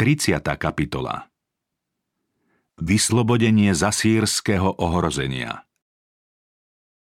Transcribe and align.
30. 0.00 0.40
kapitola 0.56 1.28
Vyslobodenie 2.80 3.76
zasírskeho 3.76 4.80
ohrozenia 4.80 5.68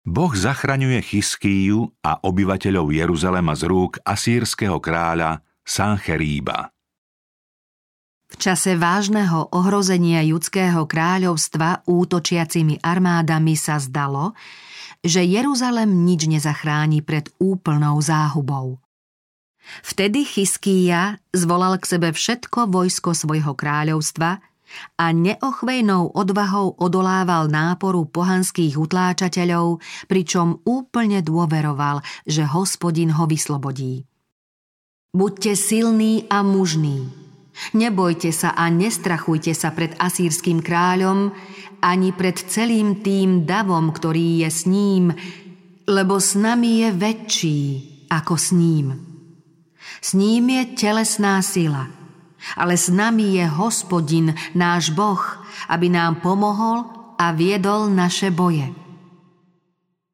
Boh 0.02 0.34
zachraňuje 0.34 0.98
Chyskíju 0.98 2.02
a 2.02 2.18
obyvateľov 2.26 2.90
Jeruzalema 2.90 3.54
z 3.54 3.70
rúk 3.70 4.02
asýrskeho 4.02 4.82
kráľa 4.82 5.46
Sancheríba. 5.62 6.74
V 8.26 8.50
čase 8.50 8.74
vážneho 8.74 9.54
ohrozenia 9.54 10.26
judského 10.26 10.82
kráľovstva 10.82 11.86
útočiacimi 11.86 12.82
armádami 12.82 13.54
sa 13.54 13.78
zdalo, 13.78 14.34
že 15.06 15.22
Jeruzalem 15.22 16.02
nič 16.02 16.26
nezachráni 16.26 16.98
pred 17.06 17.30
úplnou 17.38 18.02
záhubou. 18.02 18.81
Vtedy 19.82 20.26
Chyskýja 20.26 21.22
zvolal 21.30 21.78
k 21.78 21.84
sebe 21.86 22.08
všetko 22.10 22.68
vojsko 22.68 23.14
svojho 23.14 23.54
kráľovstva 23.54 24.42
a 24.96 25.06
neochvejnou 25.12 26.16
odvahou 26.16 26.74
odolával 26.80 27.48
náporu 27.52 28.08
pohanských 28.08 28.80
utláčateľov, 28.80 29.84
pričom 30.08 30.64
úplne 30.64 31.20
dôveroval, 31.20 32.00
že 32.24 32.48
hospodin 32.48 33.12
ho 33.14 33.28
vyslobodí. 33.28 34.08
Buďte 35.12 35.52
silní 35.60 36.24
a 36.32 36.40
mužní. 36.40 37.12
Nebojte 37.76 38.32
sa 38.32 38.56
a 38.56 38.72
nestrachujte 38.72 39.52
sa 39.52 39.76
pred 39.76 39.92
asýrským 40.00 40.64
kráľom, 40.64 41.36
ani 41.84 42.16
pred 42.16 42.40
celým 42.40 43.04
tým 43.04 43.44
davom, 43.44 43.92
ktorý 43.92 44.40
je 44.40 44.48
s 44.48 44.64
ním, 44.64 45.12
lebo 45.84 46.16
s 46.16 46.32
nami 46.32 46.88
je 46.88 46.88
väčší 46.96 47.60
ako 48.08 48.34
s 48.40 48.56
ním. 48.56 49.11
S 50.02 50.18
ním 50.18 50.50
je 50.50 50.62
telesná 50.74 51.38
sila– 51.40 51.86
ale 52.56 52.74
s 52.74 52.90
nami 52.90 53.38
je 53.38 53.46
hospodin, 53.46 54.34
náš 54.54 54.90
Boh, 54.90 55.22
aby 55.70 55.86
nám 55.88 56.18
pomohol 56.20 56.84
a 57.18 57.30
viedol 57.32 57.90
naše 57.92 58.34
boje. 58.34 58.66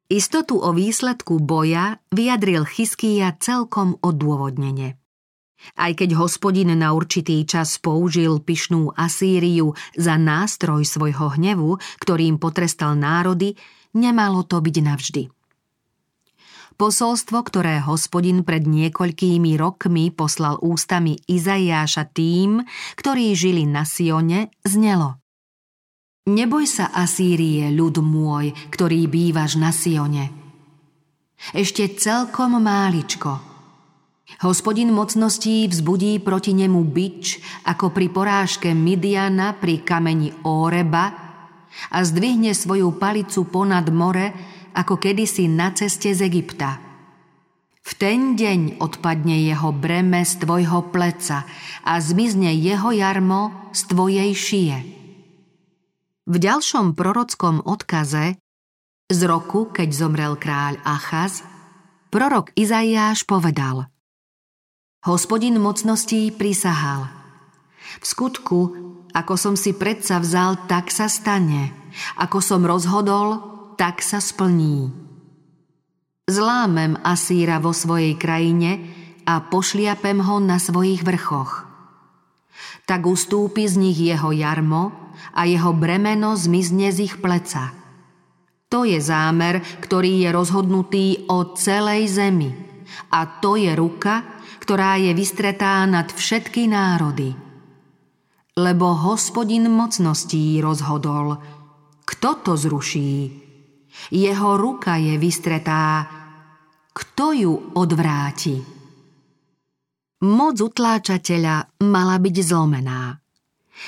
Istotu 0.09 0.57
o 0.57 0.73
výsledku 0.73 1.37
boja 1.37 2.01
vyjadril 2.09 2.65
Chyskýja 2.65 3.37
celkom 3.37 3.93
odôvodnene. 4.01 4.97
Aj 5.75 5.91
keď 5.91 6.15
hospodin 6.17 6.71
na 6.71 6.95
určitý 6.95 7.43
čas 7.43 7.77
použil 7.77 8.39
pyšnú 8.41 8.95
Asýriu 8.95 9.75
za 9.93 10.15
nástroj 10.15 10.87
svojho 10.87 11.35
hnevu, 11.35 11.77
ktorým 11.99 12.39
potrestal 12.39 12.95
národy, 12.95 13.59
nemalo 13.93 14.47
to 14.47 14.57
byť 14.63 14.75
navždy. 14.81 15.23
Posolstvo, 16.79 17.43
ktoré 17.43 17.83
hospodin 17.83 18.47
pred 18.47 18.63
niekoľkými 18.63 19.59
rokmi 19.59 20.15
poslal 20.15 20.55
ústami 20.63 21.19
Izaiáša 21.27 22.07
tým, 22.07 22.63
ktorí 22.95 23.35
žili 23.35 23.67
na 23.67 23.83
Sione, 23.83 24.47
znelo. 24.63 25.19
Neboj 26.31 26.63
sa 26.63 26.87
Asýrie, 26.95 27.67
ľud 27.75 27.99
môj, 27.99 28.55
ktorý 28.71 29.11
bývaš 29.11 29.59
na 29.59 29.75
Sione. 29.75 30.31
Ešte 31.51 31.99
celkom 31.99 32.55
máličko. 32.63 33.43
Hospodin 34.47 34.95
mocností 34.95 35.67
vzbudí 35.67 36.23
proti 36.23 36.55
nemu 36.55 36.79
bič, 36.87 37.43
ako 37.67 37.91
pri 37.91 38.07
porážke 38.07 38.71
Midiana 38.71 39.51
pri 39.51 39.83
kameni 39.83 40.31
Óreba 40.47 41.11
a 41.91 41.97
zdvihne 42.07 42.55
svoju 42.55 42.95
palicu 42.95 43.43
ponad 43.51 43.91
more, 43.91 44.31
ako 44.79 44.95
kedysi 44.95 45.51
na 45.51 45.75
ceste 45.75 46.15
z 46.15 46.23
Egypta. 46.23 46.79
V 47.83 47.91
ten 47.99 48.39
deň 48.39 48.79
odpadne 48.79 49.43
jeho 49.43 49.75
breme 49.75 50.23
z 50.23 50.39
tvojho 50.39 50.87
pleca 50.95 51.43
a 51.83 51.93
zmizne 51.99 52.55
jeho 52.55 52.95
jarmo 52.95 53.51
z 53.75 53.81
tvojej 53.91 54.31
šie. 54.31 54.75
V 56.29 56.35
ďalšom 56.37 56.95
prorockom 56.95 57.59
odkaze 57.65 58.39
z 59.09 59.19
roku, 59.25 59.67
keď 59.67 59.89
zomrel 59.91 60.37
kráľ 60.39 60.79
Achaz, 60.85 61.43
prorok 62.13 62.53
Izaiáš 62.55 63.25
povedal 63.25 63.89
Hospodin 65.03 65.57
mocností 65.57 66.29
prisahal 66.29 67.09
V 67.99 68.05
skutku, 68.05 68.59
ako 69.17 69.33
som 69.33 69.57
si 69.57 69.73
predsa 69.73 70.21
vzal, 70.21 70.69
tak 70.69 70.93
sa 70.93 71.09
stane. 71.09 71.73
Ako 72.21 72.37
som 72.37 72.61
rozhodol, 72.61 73.58
tak 73.79 74.03
sa 74.03 74.19
splní. 74.19 74.91
Zlámem 76.27 76.99
Asíra 76.99 77.63
vo 77.63 77.71
svojej 77.71 78.19
krajine 78.19 78.83
a 79.23 79.39
pošliapem 79.39 80.19
ho 80.19 80.43
na 80.43 80.59
svojich 80.59 81.07
vrchoch. 81.07 81.63
Tak 82.83 83.07
ustúpi 83.07 83.71
z 83.71 83.79
nich 83.79 83.95
jeho 83.95 84.35
jarmo 84.35 85.15
a 85.31 85.47
jeho 85.47 85.71
bremeno 85.71 86.35
zmizne 86.35 86.91
z 86.91 87.07
ich 87.07 87.23
pleca. 87.23 87.71
To 88.67 88.83
je 88.83 88.99
zámer, 88.99 89.63
ktorý 89.79 90.27
je 90.27 90.29
rozhodnutý 90.35 91.05
o 91.31 91.55
celej 91.55 92.19
zemi. 92.19 92.51
A 93.15 93.39
to 93.39 93.55
je 93.55 93.71
ruka, 93.79 94.43
ktorá 94.59 94.99
je 94.99 95.15
vystretá 95.15 95.87
nad 95.87 96.11
všetky 96.11 96.67
národy. 96.67 97.31
Lebo 98.59 98.91
hospodin 98.91 99.71
mocností 99.71 100.59
rozhodol, 100.59 101.39
kto 102.03 102.29
to 102.43 102.53
zruší, 102.59 103.38
jeho 104.07 104.55
ruka 104.55 104.95
je 104.95 105.19
vystretá. 105.19 106.07
Kto 106.95 107.35
ju 107.35 107.53
odvráti? 107.75 108.59
Moc 110.19 110.55
utláčateľa 110.59 111.79
mala 111.87 112.19
byť 112.19 112.35
zlomená. 112.43 113.15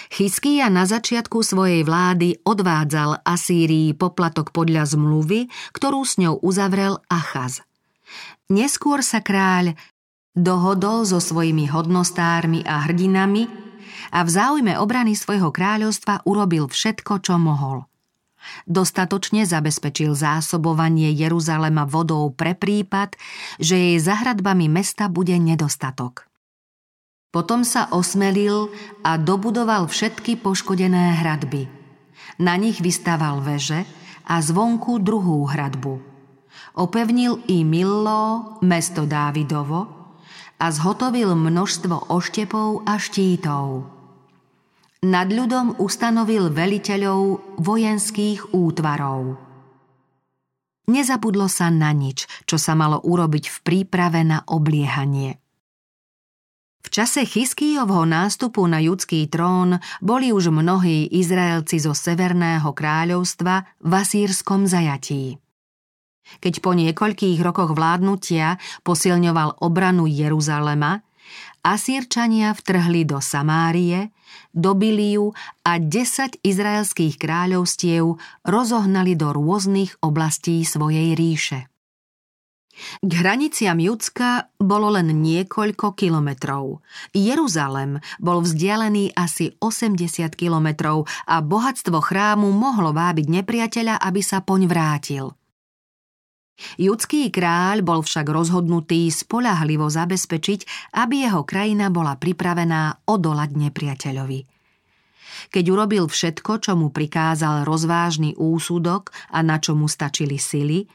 Chyskýja 0.07 0.71
na 0.71 0.87
začiatku 0.87 1.43
svojej 1.43 1.83
vlády 1.83 2.39
odvádzal 2.47 3.27
Asýrii 3.27 3.91
poplatok 3.91 4.55
podľa 4.55 4.87
zmluvy, 4.87 5.51
ktorú 5.75 6.07
s 6.07 6.15
ňou 6.15 6.39
uzavrel 6.39 7.03
Achaz. 7.11 7.59
Neskôr 8.47 9.03
sa 9.03 9.19
kráľ 9.19 9.75
dohodol 10.31 11.03
so 11.03 11.19
svojimi 11.19 11.67
hodnostármi 11.67 12.63
a 12.63 12.87
hrdinami 12.87 13.51
a 14.15 14.23
v 14.23 14.29
záujme 14.31 14.79
obrany 14.79 15.19
svojho 15.19 15.51
kráľovstva 15.51 16.23
urobil 16.23 16.71
všetko, 16.71 17.19
čo 17.19 17.35
mohol. 17.35 17.90
Dostatočne 18.69 19.47
zabezpečil 19.47 20.13
zásobovanie 20.13 21.11
Jeruzalema 21.11 21.87
vodou 21.87 22.29
pre 22.31 22.53
prípad, 22.53 23.15
že 23.57 23.75
jej 23.75 23.97
zahradbami 23.97 24.69
mesta 24.69 25.07
bude 25.07 25.35
nedostatok. 25.35 26.27
Potom 27.31 27.63
sa 27.63 27.87
osmelil 27.95 28.67
a 29.07 29.15
dobudoval 29.15 29.87
všetky 29.87 30.43
poškodené 30.43 31.23
hradby. 31.23 31.71
Na 32.43 32.59
nich 32.59 32.83
vystával 32.83 33.39
veže 33.39 33.87
a 34.27 34.43
zvonku 34.43 34.99
druhú 34.99 35.47
hradbu. 35.47 36.03
Opevnil 36.75 37.39
i 37.47 37.63
Millo, 37.63 38.59
mesto 38.59 39.07
Dávidovo, 39.07 40.01
a 40.61 40.65
zhotovil 40.69 41.33
množstvo 41.33 42.11
oštepov 42.11 42.85
a 42.85 42.99
štítov. 42.99 44.00
Nad 45.01 45.33
ľudom 45.33 45.81
ustanovil 45.81 46.53
veliteľov 46.53 47.57
vojenských 47.57 48.53
útvarov. 48.53 49.33
Nezabudlo 50.93 51.49
sa 51.49 51.73
na 51.73 51.89
nič, 51.89 52.29
čo 52.45 52.61
sa 52.61 52.77
malo 52.77 53.01
urobiť 53.01 53.49
v 53.49 53.57
príprave 53.65 54.21
na 54.21 54.45
obliehanie. 54.45 55.41
V 56.85 56.87
čase 56.93 57.25
Chyskýjovho 57.25 58.05
nástupu 58.05 58.61
na 58.69 58.77
judský 58.77 59.25
trón 59.25 59.81
boli 60.05 60.29
už 60.29 60.53
mnohí 60.53 61.09
Izraelci 61.09 61.81
zo 61.81 61.97
Severného 61.97 62.69
kráľovstva 62.69 63.81
v 63.81 63.91
asýrskom 63.97 64.69
zajatí. 64.69 65.41
Keď 66.45 66.61
po 66.61 66.77
niekoľkých 66.77 67.41
rokoch 67.41 67.73
vládnutia 67.73 68.61
posilňoval 68.85 69.65
obranu 69.65 70.05
Jeruzalema, 70.05 71.01
Asírčania 71.61 72.57
vtrhli 72.57 73.05
do 73.05 73.21
Samárie, 73.21 74.09
dobili 74.49 75.13
ju 75.19 75.29
a 75.61 75.77
10 75.77 76.41
izraelských 76.41 77.21
kráľovstiev 77.21 78.17
rozohnali 78.47 79.13
do 79.13 79.29
rôznych 79.29 79.93
oblastí 80.01 80.65
svojej 80.65 81.13
ríše. 81.13 81.69
K 83.03 83.11
hraniciam 83.13 83.77
Judska 83.77 84.49
bolo 84.57 84.95
len 84.95 85.13
niekoľko 85.21 85.93
kilometrov. 85.93 86.81
Jeruzalem 87.13 88.01
bol 88.17 88.41
vzdialený 88.41 89.13
asi 89.13 89.53
80 89.61 90.33
kilometrov 90.33 91.05
a 91.29 91.45
bohatstvo 91.45 92.01
chrámu 92.01 92.49
mohlo 92.49 92.89
vábiť 92.89 93.27
nepriateľa, 93.27 94.01
aby 94.01 94.21
sa 94.25 94.41
poň 94.41 94.65
vrátil– 94.65 95.25
Judský 96.77 97.33
kráľ 97.33 97.81
bol 97.81 98.01
však 98.05 98.25
rozhodnutý 98.29 99.09
spolahlivo 99.09 99.89
zabezpečiť, 99.89 100.93
aby 100.97 101.27
jeho 101.27 101.41
krajina 101.43 101.89
bola 101.89 102.15
pripravená 102.15 103.07
odolať 103.09 103.49
nepriateľovi. 103.57 104.39
Keď 105.49 105.65
urobil 105.73 106.05
všetko, 106.05 106.61
čo 106.61 106.77
mu 106.77 106.93
prikázal 106.93 107.65
rozvážny 107.65 108.37
úsudok 108.37 109.09
a 109.33 109.41
na 109.41 109.57
čo 109.57 109.73
mu 109.73 109.89
stačili 109.89 110.37
sily, 110.37 110.85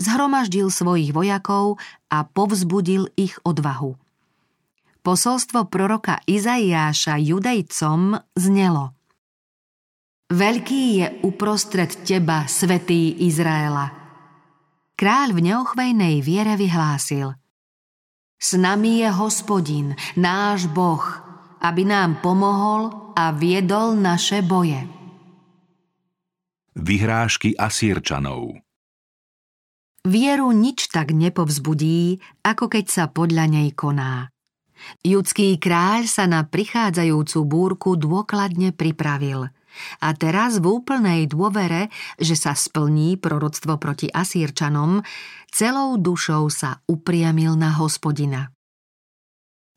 zhromaždil 0.00 0.72
svojich 0.72 1.12
vojakov 1.12 1.76
a 2.08 2.24
povzbudil 2.24 3.12
ich 3.14 3.36
odvahu. 3.44 3.94
Posolstvo 5.00 5.68
proroka 5.72 6.20
Izaiáša 6.28 7.16
judejcom 7.16 8.20
znelo 8.36 8.92
Veľký 10.30 10.82
je 11.02 11.06
uprostred 11.26 11.90
teba, 12.06 12.46
svetý 12.46 13.26
Izraela. 13.26 13.99
Kráľ 15.00 15.32
v 15.32 15.48
neochvejnej 15.48 16.20
viere 16.20 16.60
vyhlásil 16.60 17.32
S 18.36 18.52
nami 18.52 19.00
je 19.00 19.08
hospodin, 19.08 19.96
náš 20.12 20.68
Boh, 20.68 21.00
aby 21.64 21.88
nám 21.88 22.20
pomohol 22.20 23.16
a 23.16 23.32
viedol 23.32 23.96
naše 23.96 24.44
boje. 24.44 24.84
Vyhrážky 26.76 27.56
Asírčanov 27.56 28.60
Vieru 30.04 30.52
nič 30.52 30.92
tak 30.92 31.16
nepovzbudí, 31.16 32.20
ako 32.44 32.68
keď 32.68 32.84
sa 32.92 33.04
podľa 33.08 33.56
nej 33.56 33.72
koná. 33.72 34.28
Judský 35.00 35.56
kráľ 35.56 36.12
sa 36.12 36.28
na 36.28 36.44
prichádzajúcu 36.44 37.38
búrku 37.48 37.96
dôkladne 37.96 38.76
pripravil. 38.76 39.48
A 40.02 40.14
teraz 40.16 40.58
v 40.58 40.80
úplnej 40.80 41.26
dôvere, 41.30 41.88
že 42.18 42.34
sa 42.34 42.56
splní 42.56 43.16
proroctvo 43.16 43.76
proti 43.76 44.10
Asírčanom, 44.10 45.02
celou 45.50 45.98
dušou 45.98 46.50
sa 46.50 46.82
upriamil 46.86 47.54
na 47.58 47.74
hospodina. 47.76 48.52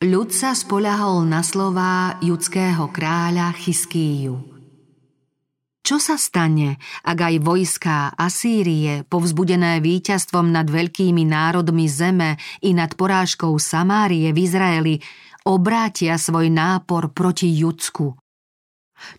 Ľud 0.04 0.36
sa 0.36 0.51
spoľahol 0.51 1.24
na 1.24 1.40
slová 1.40 2.19
judského 2.19 2.92
kráľa 2.92 3.56
Chyskíju. 3.56 4.54
Čo 5.84 6.00
sa 6.00 6.16
stane, 6.16 6.80
ak 7.04 7.19
aj 7.19 7.36
vojská 7.44 8.16
Asýrie, 8.16 9.04
povzbudené 9.04 9.84
víťazstvom 9.84 10.48
nad 10.48 10.63
veľkými 10.72 11.28
národmi 11.28 11.92
zeme 11.92 12.40
i 12.63 12.72
nad 12.72 12.95
porážkou 12.95 13.51
Samárie 13.60 14.31
v 14.31 14.48
Izraeli, 14.48 14.95
obrátia 15.44 16.16
svoj 16.16 16.48
nápor 16.48 17.12
proti 17.12 17.51
Judsku? 17.51 18.23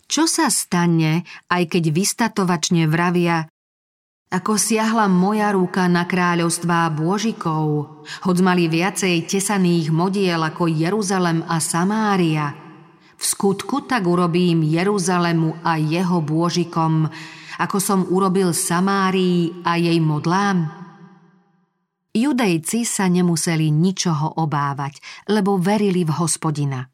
Čo 0.05 0.29
sa 0.29 0.51
stane, 0.51 1.25
aj 1.49 1.63
keď 1.77 1.83
vystatovačne 1.91 2.85
vravia 2.85 3.49
ako 4.25 4.57
siahla 4.59 5.07
moja 5.07 5.53
ruka 5.53 5.87
na 5.87 6.03
kráľovstvá 6.03 6.91
Bôžikov, 6.91 7.63
hoď 8.25 8.37
mali 8.43 8.67
viacej 8.67 9.31
tesaných 9.31 9.93
modiel 9.93 10.41
ako 10.41 10.67
Jeruzalem 10.67 11.45
a 11.47 11.61
Samária– 11.63 12.51
v 13.15 13.23
skutku 13.23 13.87
tak 13.87 14.03
urobím 14.03 14.63
Jeruzalemu 14.63 15.63
a 15.63 15.79
jeho 15.79 16.19
bôžikom, 16.19 17.07
ako 17.55 17.77
som 17.79 17.99
urobil 18.11 18.51
Samárii 18.51 19.63
a 19.63 19.79
jej 19.79 19.99
modlám? 20.03 20.67
Judejci 22.15 22.87
sa 22.87 23.11
nemuseli 23.11 23.71
ničoho 23.71 24.39
obávať, 24.39 24.99
lebo 25.27 25.59
verili 25.59 26.07
v 26.07 26.15
hospodina. 26.15 26.87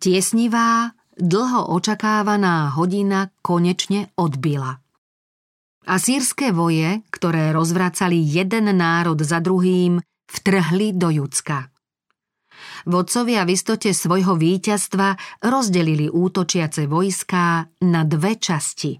Tiesnivá, 0.00 0.92
dlho 1.18 1.70
očakávaná 1.70 2.74
hodina 2.74 3.30
konečne 3.42 4.10
odbila. 4.18 4.82
Asýrske 5.84 6.48
voje, 6.50 7.04
ktoré 7.12 7.52
rozvracali 7.52 8.16
jeden 8.16 8.72
národ 8.72 9.20
za 9.20 9.38
druhým, 9.38 10.00
vtrhli 10.32 10.96
do 10.96 11.12
Judska. 11.12 11.68
Vodcovia 12.88 13.44
v 13.44 13.52
istote 13.52 13.92
svojho 13.92 14.36
víťazstva 14.36 15.40
rozdelili 15.44 16.08
útočiace 16.08 16.88
vojská 16.88 17.68
na 17.84 18.00
dve 18.08 18.40
časti. 18.40 18.96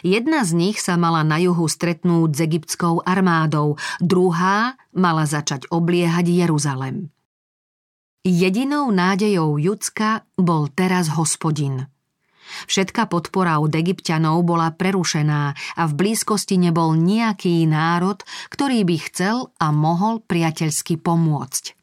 Jedna 0.00 0.40
z 0.48 0.56
nich 0.56 0.80
sa 0.80 0.96
mala 0.96 1.20
na 1.20 1.36
juhu 1.36 1.68
stretnúť 1.68 2.30
s 2.32 2.40
egyptskou 2.40 3.04
armádou, 3.04 3.76
druhá 4.00 4.80
mala 4.96 5.28
začať 5.28 5.68
obliehať 5.68 6.24
Jeruzalem. 6.32 7.12
Jedinou 8.26 8.90
nádejou 8.90 9.54
Judska 9.54 10.26
bol 10.34 10.66
teraz 10.74 11.14
hospodin. 11.14 11.86
Všetká 12.66 13.06
podpora 13.06 13.62
od 13.62 13.70
egyptianov 13.70 14.42
bola 14.42 14.74
prerušená 14.74 15.54
a 15.54 15.82
v 15.86 15.92
blízkosti 15.94 16.58
nebol 16.58 16.98
nejaký 16.98 17.62
národ, 17.70 18.18
ktorý 18.50 18.82
by 18.82 18.96
chcel 19.06 19.54
a 19.62 19.70
mohol 19.70 20.26
priateľsky 20.26 20.98
pomôcť. 20.98 21.78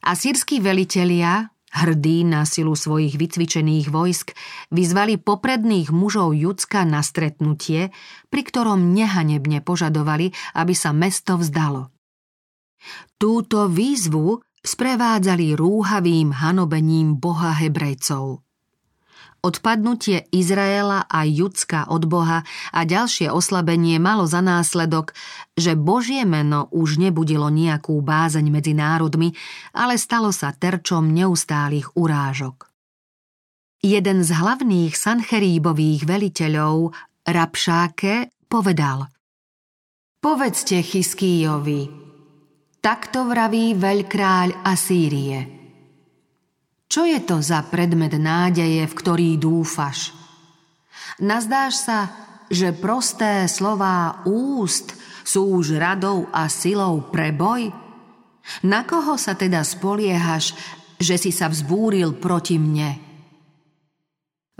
Asýrskí 0.00 0.64
velitelia, 0.64 1.52
hrdí 1.76 2.24
na 2.24 2.48
silu 2.48 2.72
svojich 2.72 3.20
vycvičených 3.20 3.92
vojsk, 3.92 4.32
vyzvali 4.72 5.20
popredných 5.20 5.92
mužov 5.92 6.32
Judska 6.32 6.88
na 6.88 7.04
stretnutie, 7.04 7.92
pri 8.32 8.42
ktorom 8.48 8.96
nehanebne 8.96 9.60
požadovali, 9.60 10.32
aby 10.56 10.72
sa 10.72 10.96
mesto 10.96 11.36
vzdalo. 11.36 11.92
Túto 13.20 13.68
výzvu 13.68 14.40
sprevádzali 14.62 15.58
rúhavým 15.58 16.30
hanobením 16.34 17.18
boha 17.18 17.54
Hebrejcov. 17.54 18.42
Odpadnutie 19.42 20.30
Izraela 20.30 21.02
a 21.10 21.26
Judska 21.26 21.90
od 21.90 22.06
Boha 22.06 22.46
a 22.70 22.80
ďalšie 22.86 23.26
oslabenie 23.26 23.98
malo 23.98 24.22
za 24.22 24.38
následok, 24.38 25.18
že 25.58 25.74
Božie 25.74 26.22
meno 26.22 26.70
už 26.70 27.02
nebudilo 27.02 27.50
nejakú 27.50 27.98
bázeň 27.98 28.46
medzi 28.54 28.70
národmi, 28.70 29.34
ale 29.74 29.98
stalo 29.98 30.30
sa 30.30 30.54
terčom 30.54 31.10
neustálých 31.10 31.90
urážok. 31.98 32.70
Jeden 33.82 34.22
z 34.22 34.30
hlavných 34.30 34.94
Sancheríbových 34.94 36.06
veliteľov, 36.06 36.94
Rapšáke, 37.26 38.30
povedal 38.46 39.10
Povedzte 40.22 40.86
Chyskíjovi, 40.86 42.01
takto 42.82 43.24
vraví 43.30 43.78
veľkráľ 43.78 44.66
Asýrie– 44.66 45.40
čo 46.92 47.08
je 47.08 47.24
to 47.24 47.40
za 47.40 47.64
predmet 47.72 48.12
nádeje, 48.20 48.84
v 48.84 48.92
ktorý 48.92 49.40
dúfaš? 49.40 50.12
Nazdáš 51.24 51.88
sa, 51.88 52.12
že 52.52 52.76
prosté 52.76 53.48
slová 53.48 54.20
úst 54.28 54.92
sú 55.24 55.56
už 55.56 55.80
radou 55.80 56.28
a 56.28 56.52
silou 56.52 57.08
pre 57.08 57.32
boj? 57.32 57.72
Na 58.68 58.84
koho 58.84 59.16
sa 59.16 59.32
teda 59.32 59.64
spoliehaš, 59.64 60.52
že 61.00 61.16
si 61.16 61.32
sa 61.32 61.48
vzbúril 61.48 62.12
proti 62.20 62.60
mne? 62.60 63.11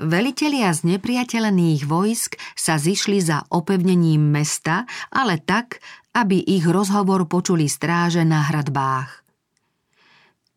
Velitelia 0.02 0.74
z 0.74 0.98
nepriateľených 0.98 1.86
vojsk 1.86 2.34
sa 2.58 2.74
zišli 2.74 3.22
za 3.22 3.46
opevnením 3.54 4.18
mesta, 4.18 4.82
ale 5.14 5.38
tak, 5.38 5.78
aby 6.18 6.42
ich 6.42 6.66
rozhovor 6.66 7.30
počuli 7.30 7.70
stráže 7.70 8.26
na 8.26 8.50
hradbách. 8.50 9.22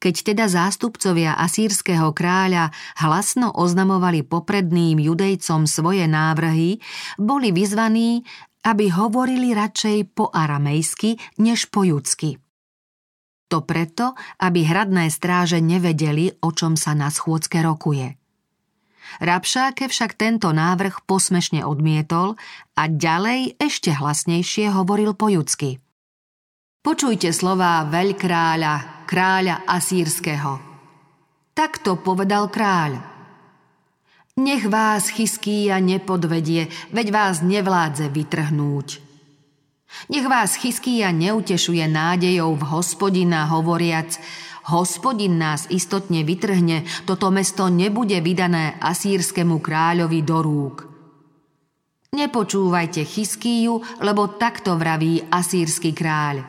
Keď 0.01 0.15
teda 0.33 0.45
zástupcovia 0.49 1.37
asýrskeho 1.37 2.09
kráľa 2.09 2.73
hlasno 2.97 3.53
oznamovali 3.53 4.25
popredným 4.25 4.97
judejcom 4.97 5.69
svoje 5.69 6.09
návrhy, 6.09 6.81
boli 7.21 7.53
vyzvaní, 7.53 8.25
aby 8.65 8.89
hovorili 8.89 9.53
radšej 9.53 10.17
po 10.17 10.33
aramejsky 10.33 11.21
než 11.37 11.69
po 11.69 11.85
judsky. 11.85 12.41
To 13.53 13.61
preto, 13.61 14.17
aby 14.41 14.65
hradné 14.65 15.13
stráže 15.13 15.61
nevedeli, 15.61 16.33
o 16.41 16.49
čom 16.49 16.73
sa 16.73 16.97
na 16.97 17.13
schôdzke 17.13 17.61
rokuje. 17.61 18.24
Rabšáke 19.21 19.87
však 19.87 20.19
tento 20.19 20.51
návrh 20.51 21.05
posmešne 21.07 21.63
odmietol 21.63 22.35
a 22.75 22.91
ďalej 22.91 23.55
ešte 23.57 23.95
hlasnejšie 23.95 24.71
hovoril 24.73 25.15
po 25.15 25.31
judsky. 25.31 25.79
Počujte 26.85 27.33
slová 27.33 27.81
veľkráľa, 27.89 29.07
kráľa 29.09 29.65
Asýrskeho. 29.65 30.61
Takto 31.55 31.97
povedal 31.97 32.51
kráľ. 32.51 33.01
Nech 34.35 34.67
vás 34.67 35.09
Chyskýja 35.09 35.79
nepodvedie, 35.79 36.67
veď 36.91 37.07
vás 37.09 37.39
nevládze 37.39 38.11
vytrhnúť. 38.11 38.99
Nech 40.11 40.27
vás 40.27 40.59
Chyskýja 40.59 41.15
neutešuje 41.15 41.87
nádejou 41.87 42.51
v 42.59 42.63
hospodina 42.67 43.47
hovoriac, 43.47 44.19
hospodin 44.69 45.37
nás 45.37 45.69
istotne 45.69 46.25
vytrhne, 46.25 46.85
toto 47.05 47.29
mesto 47.29 47.69
nebude 47.69 48.17
vydané 48.21 48.77
asýrskému 48.81 49.61
kráľovi 49.61 50.19
do 50.25 50.37
rúk. 50.41 50.77
Nepočúvajte 52.15 53.03
Chyskýju, 53.03 53.99
lebo 53.99 54.39
takto 54.39 54.79
vraví 54.79 55.19
asýrsky 55.27 55.91
kráľ. 55.91 56.47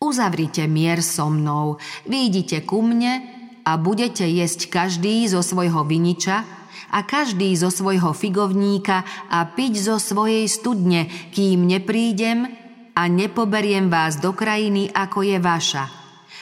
Uzavrite 0.00 0.64
mier 0.70 1.04
so 1.04 1.28
mnou, 1.28 1.76
výjdite 2.06 2.64
ku 2.64 2.80
mne 2.80 3.20
a 3.66 3.76
budete 3.76 4.24
jesť 4.24 4.70
každý 4.70 5.28
zo 5.28 5.44
svojho 5.44 5.84
viniča 5.84 6.46
a 6.88 6.98
každý 7.04 7.52
zo 7.52 7.68
svojho 7.68 8.16
figovníka 8.16 9.04
a 9.28 9.44
piť 9.44 9.74
zo 9.76 9.96
svojej 10.00 10.48
studne, 10.48 11.04
kým 11.34 11.68
neprídem 11.68 12.48
a 12.96 13.02
nepoberiem 13.12 13.92
vás 13.92 14.16
do 14.16 14.32
krajiny, 14.32 14.88
ako 14.88 15.20
je 15.20 15.36
vaša, 15.36 15.84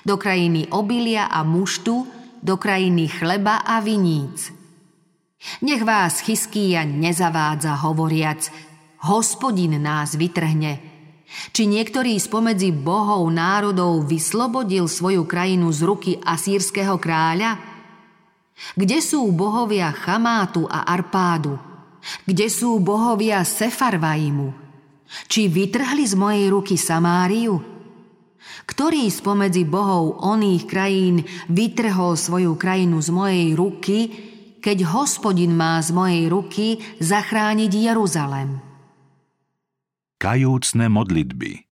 do 0.07 0.15
krajiny 0.15 0.71
obilia 0.71 1.27
a 1.27 1.43
muštu, 1.43 2.07
do 2.39 2.55
krajiny 2.55 3.11
chleba 3.11 3.67
a 3.67 3.83
viníc. 3.83 4.55
Nech 5.67 5.83
vás 5.83 6.23
Chyskýja 6.23 6.87
nezavádza 6.87 7.75
hovoriac, 7.83 8.47
hospodin 9.03 9.83
nás 9.83 10.15
vytrhne, 10.15 10.97
Či 11.27 11.67
niektorý 11.67 12.17
spomedzi 12.23 12.71
bohov 12.71 13.27
národov 13.35 14.07
vyslobodil 14.07 14.87
svoju 14.87 15.27
krajinu 15.27 15.75
z 15.75 15.81
ruky 15.83 16.13
asýrskeho 16.23 16.97
kráľa? 17.03 17.59
Kde 18.79 18.99
sú 19.03 19.27
bohovia 19.35 19.93
Chamátu 19.93 20.65
a 20.71 20.87
Arpádu? 20.87 21.59
Kde 22.25 22.47
sú 22.47 22.79
bohovia 22.79 23.43
Sefarvaimu? 23.43 24.55
Či 25.27 25.51
vytrhli 25.51 26.07
z 26.07 26.15
mojej 26.15 26.47
ruky 26.49 26.79
Samáriu? 26.79 27.76
Ktorý 28.65 29.13
spomedzi 29.13 29.69
bohov 29.69 30.25
oných 30.25 30.65
krajín 30.65 31.29
vytrhol 31.53 32.17
svoju 32.17 32.57
krajinu 32.57 33.05
z 33.05 33.11
mojej 33.13 33.49
ruky, 33.53 33.99
keď 34.65 34.89
hospodin 34.97 35.53
má 35.53 35.77
z 35.85 35.93
mojej 35.93 36.25
ruky 36.33 36.81
zachrániť 36.97 37.73
Jeruzalem? 37.93 38.65
Kajúcne 40.17 40.89
modlitby 40.89 41.67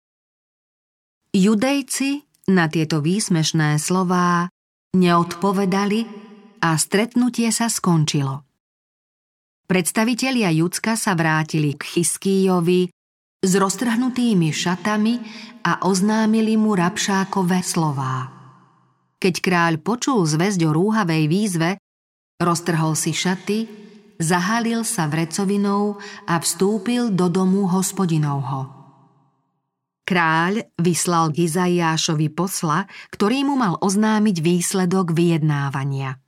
Judejci 1.34 2.22
na 2.52 2.70
tieto 2.70 3.02
výsmešné 3.02 3.82
slová 3.82 4.46
neodpovedali 4.94 6.06
a 6.62 6.78
stretnutie 6.78 7.50
sa 7.50 7.66
skončilo. 7.66 8.46
Predstavitelia 9.64 10.54
Judska 10.54 10.94
sa 10.94 11.18
vrátili 11.18 11.74
k 11.74 11.82
Chyskíjovi 11.82 12.92
s 13.44 13.52
roztrhnutými 13.52 14.48
šatami 14.48 15.20
a 15.68 15.84
oznámili 15.84 16.56
mu 16.56 16.72
Rabšákové 16.72 17.60
slová. 17.60 18.32
Keď 19.20 19.34
kráľ 19.44 19.72
počul 19.84 20.24
zväzť 20.24 20.64
o 20.64 20.70
rúhavej 20.72 21.28
výzve, 21.28 21.70
roztrhol 22.40 22.96
si 22.96 23.12
šaty, 23.12 23.68
zahalil 24.16 24.84
sa 24.84 25.08
vrecovinou 25.08 26.00
a 26.24 26.40
vstúpil 26.40 27.12
do 27.12 27.28
domu 27.28 27.68
hospodinovho. 27.68 28.72
Kráľ 30.04 30.68
vyslal 30.76 31.32
k 31.32 31.48
posla, 32.28 32.84
ktorý 33.08 33.48
mu 33.48 33.56
mal 33.56 33.80
oznámiť 33.80 34.36
výsledok 34.44 35.16
vyjednávania. 35.16 36.20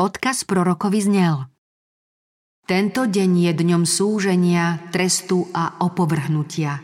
Odkaz 0.00 0.48
prorokovi 0.48 1.00
znel– 1.04 1.36
tento 2.72 3.04
deň 3.04 3.30
je 3.36 3.52
dňom 3.52 3.84
súženia, 3.84 4.88
trestu 4.88 5.44
a 5.52 5.84
opovrhnutia. 5.84 6.80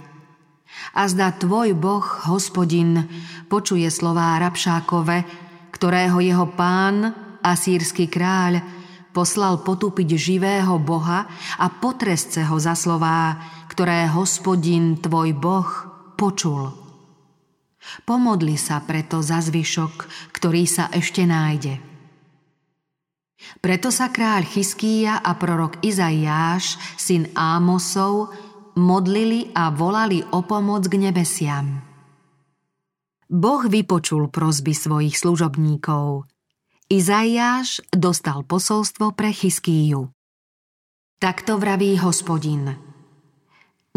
A 0.92 1.02
zda 1.08 1.32
tvoj 1.32 1.72
boh, 1.72 2.04
hospodin, 2.28 3.08
počuje 3.48 3.88
slová 3.88 4.36
Rabšákove, 4.36 5.24
ktorého 5.72 6.20
jeho 6.20 6.44
pán, 6.52 7.16
asýrsky 7.40 8.04
kráľ, 8.04 8.60
poslal 9.16 9.64
potúpiť 9.64 10.12
živého 10.12 10.76
boha 10.76 11.24
a 11.56 11.66
potresce 11.72 12.44
ho 12.44 12.60
za 12.60 12.76
slová, 12.76 13.40
ktoré 13.72 14.12
hospodin, 14.12 15.00
tvoj 15.00 15.32
boh, 15.40 15.70
počul. 16.20 16.68
Pomodli 18.04 18.60
sa 18.60 18.84
preto 18.84 19.24
za 19.24 19.40
zvyšok, 19.40 20.04
ktorý 20.36 20.68
sa 20.68 20.92
ešte 20.92 21.24
nájde. 21.24 21.87
Preto 23.58 23.88
sa 23.88 24.12
kráľ 24.12 24.44
Chyskýja 24.44 25.18
a 25.18 25.32
prorok 25.34 25.80
Izaiáš, 25.82 26.76
syn 27.00 27.32
Ámosov, 27.34 28.30
modlili 28.78 29.50
a 29.56 29.74
volali 29.74 30.22
o 30.22 30.46
pomoc 30.46 30.86
k 30.86 30.94
nebesiam. 30.96 31.82
Boh 33.28 33.62
vypočul 33.66 34.32
prozby 34.32 34.72
svojich 34.72 35.18
služobníkov. 35.18 36.24
Izaiáš 36.88 37.84
dostal 37.92 38.48
posolstvo 38.48 39.12
pre 39.12 39.34
Chyskýju. 39.34 40.08
Takto 41.20 41.60
vraví 41.60 41.98
hospodin. 42.00 42.72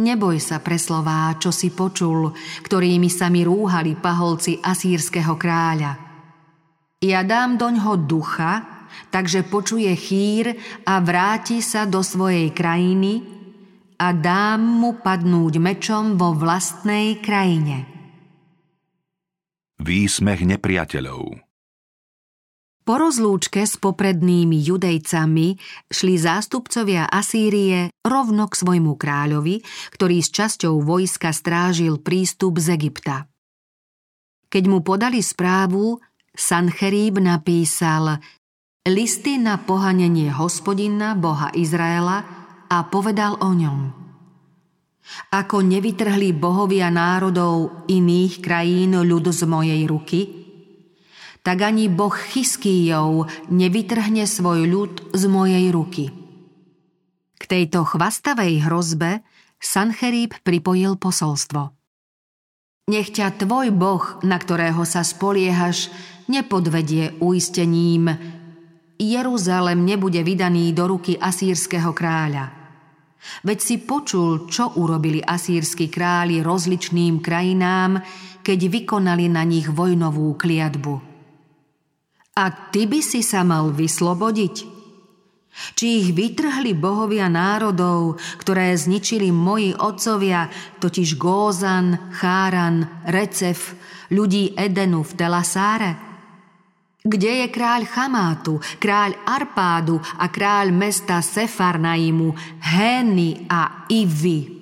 Neboj 0.02 0.42
sa 0.42 0.58
pre 0.60 0.82
slová, 0.82 1.32
čo 1.38 1.54
si 1.54 1.70
počul, 1.70 2.34
ktorými 2.66 3.08
sa 3.08 3.30
mi 3.30 3.46
rúhali 3.46 3.94
paholci 3.96 4.58
asýrskeho 4.58 5.38
kráľa. 5.38 5.92
Ja 7.06 7.22
dám 7.22 7.62
doňho 7.62 8.10
ducha, 8.10 8.66
takže 9.10 9.48
počuje 9.48 9.92
chýr 9.96 10.56
a 10.88 11.00
vráti 11.00 11.64
sa 11.64 11.88
do 11.88 12.04
svojej 12.04 12.52
krajiny 12.56 13.42
a 14.02 14.18
dám 14.18 14.62
mu 14.62 14.98
padnúť 14.98 15.62
mečom 15.62 16.18
vo 16.18 16.34
vlastnej 16.34 17.22
krajine. 17.22 17.86
Výsmech 19.82 20.46
nepriateľov 20.46 21.42
Po 22.82 22.94
rozlúčke 22.98 23.66
s 23.66 23.78
poprednými 23.78 24.58
judejcami 24.58 25.58
šli 25.90 26.16
zástupcovia 26.18 27.10
Asýrie 27.10 27.94
rovno 28.06 28.50
k 28.50 28.54
svojmu 28.58 28.94
kráľovi, 28.98 29.62
ktorý 29.94 30.18
s 30.22 30.30
časťou 30.34 30.82
vojska 30.82 31.30
strážil 31.34 32.02
prístup 32.02 32.62
z 32.62 32.78
Egypta. 32.78 33.26
Keď 34.50 34.64
mu 34.66 34.82
podali 34.86 35.22
správu, 35.22 35.98
Sancheríb 36.34 37.22
napísal 37.22 38.20
listy 38.88 39.38
na 39.38 39.62
pohanenie 39.62 40.34
hospodina, 40.34 41.14
boha 41.14 41.54
Izraela 41.54 42.26
a 42.66 42.78
povedal 42.90 43.38
o 43.38 43.54
ňom. 43.54 43.80
Ako 45.30 45.62
nevytrhli 45.62 46.32
bohovia 46.34 46.90
národov 46.90 47.86
iných 47.86 48.42
krajín 48.42 48.96
ľud 48.96 49.30
z 49.30 49.42
mojej 49.46 49.82
ruky, 49.86 50.22
tak 51.42 51.66
ani 51.66 51.90
boh 51.90 52.14
Chyskýjov 52.14 53.28
nevytrhne 53.50 54.30
svoj 54.30 54.70
ľud 54.70 54.94
z 55.14 55.24
mojej 55.26 55.66
ruky. 55.74 56.06
K 57.38 57.44
tejto 57.50 57.86
chvastavej 57.86 58.66
hrozbe 58.70 59.26
Sancherib 59.58 60.38
pripojil 60.42 60.98
posolstvo. 61.02 61.74
Nech 62.90 63.14
ťa 63.14 63.46
tvoj 63.46 63.74
boh, 63.74 64.22
na 64.26 64.38
ktorého 64.42 64.86
sa 64.86 65.06
spoliehaš, 65.06 65.90
nepodvedie 66.30 67.18
uistením, 67.22 68.10
Jeruzalem 69.02 69.82
nebude 69.82 70.22
vydaný 70.22 70.78
do 70.78 70.86
ruky 70.86 71.18
asýrskeho 71.18 71.90
kráľa. 71.90 72.54
Veď 73.42 73.60
si 73.62 73.76
počul, 73.82 74.46
čo 74.46 74.78
urobili 74.78 75.18
asýrsky 75.18 75.90
králi 75.90 76.46
rozličným 76.46 77.18
krajinám, 77.18 77.98
keď 78.46 78.60
vykonali 78.70 79.26
na 79.26 79.42
nich 79.42 79.66
vojnovú 79.66 80.38
kliatbu. 80.38 80.94
A 82.38 82.46
ty 82.70 82.86
by 82.86 83.02
si 83.02 83.26
sa 83.26 83.42
mal 83.42 83.74
vyslobodiť? 83.74 84.56
Či 85.52 85.86
ich 86.00 86.10
vytrhli 86.16 86.78
bohovia 86.78 87.28
národov, 87.28 88.22
ktoré 88.40 88.72
zničili 88.72 89.34
moji 89.34 89.76
otcovia, 89.76 90.48
totiž 90.80 91.20
Gózan, 91.20 92.14
Cháran, 92.16 93.04
Recef, 93.10 93.76
ľudí 94.14 94.56
Edenu 94.56 95.04
v 95.04 95.12
Telasáre? 95.18 96.11
Kde 97.02 97.42
je 97.42 97.48
kráľ 97.50 97.90
Chamátu, 97.90 98.62
kráľ 98.78 99.18
Arpádu 99.26 99.98
a 100.22 100.30
kráľ 100.30 100.70
mesta 100.70 101.18
Sefarnaimu, 101.18 102.30
Hény 102.62 103.50
a 103.50 103.90
Ivy? 103.90 104.62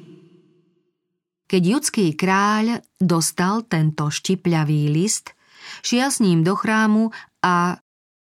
Keď 1.51 1.61
judský 1.67 2.15
kráľ 2.15 2.79
dostal 2.95 3.67
tento 3.67 4.07
štipľavý 4.07 4.87
list, 4.87 5.35
šiel 5.83 6.07
s 6.07 6.23
ním 6.23 6.47
do 6.47 6.55
chrámu 6.55 7.11
a 7.43 7.75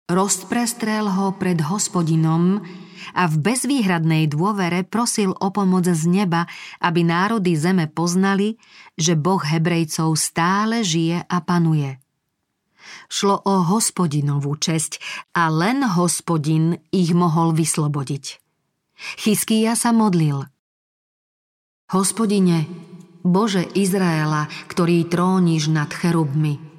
rozprestrel 0.08 1.04
ho 1.04 1.36
pred 1.36 1.60
hospodinom 1.60 2.64
a 3.12 3.22
v 3.28 3.36
bezvýhradnej 3.36 4.32
dôvere 4.32 4.80
prosil 4.80 5.36
o 5.36 5.48
pomoc 5.52 5.84
z 5.84 6.08
neba, 6.08 6.48
aby 6.80 7.04
národy 7.04 7.52
zeme 7.52 7.84
poznali, 7.84 8.56
že 8.96 9.12
Boh 9.12 9.44
Hebrejcov 9.44 10.16
stále 10.16 10.80
žije 10.80 11.20
a 11.20 11.36
panuje. 11.44 12.00
Šlo 13.10 13.40
o 13.42 13.66
hospodinovú 13.66 14.54
česť 14.56 15.02
a 15.34 15.50
len 15.50 15.82
hospodin 15.84 16.78
ich 16.90 17.10
mohol 17.14 17.54
vyslobodiť. 17.54 18.24
Chyskýja 19.20 19.74
sa 19.74 19.90
modlil. 19.90 20.46
Hospodine, 21.90 22.68
Bože 23.26 23.66
Izraela, 23.74 24.46
ktorý 24.70 25.08
tróniš 25.10 25.72
nad 25.72 25.90
cherubmi, 25.90 26.70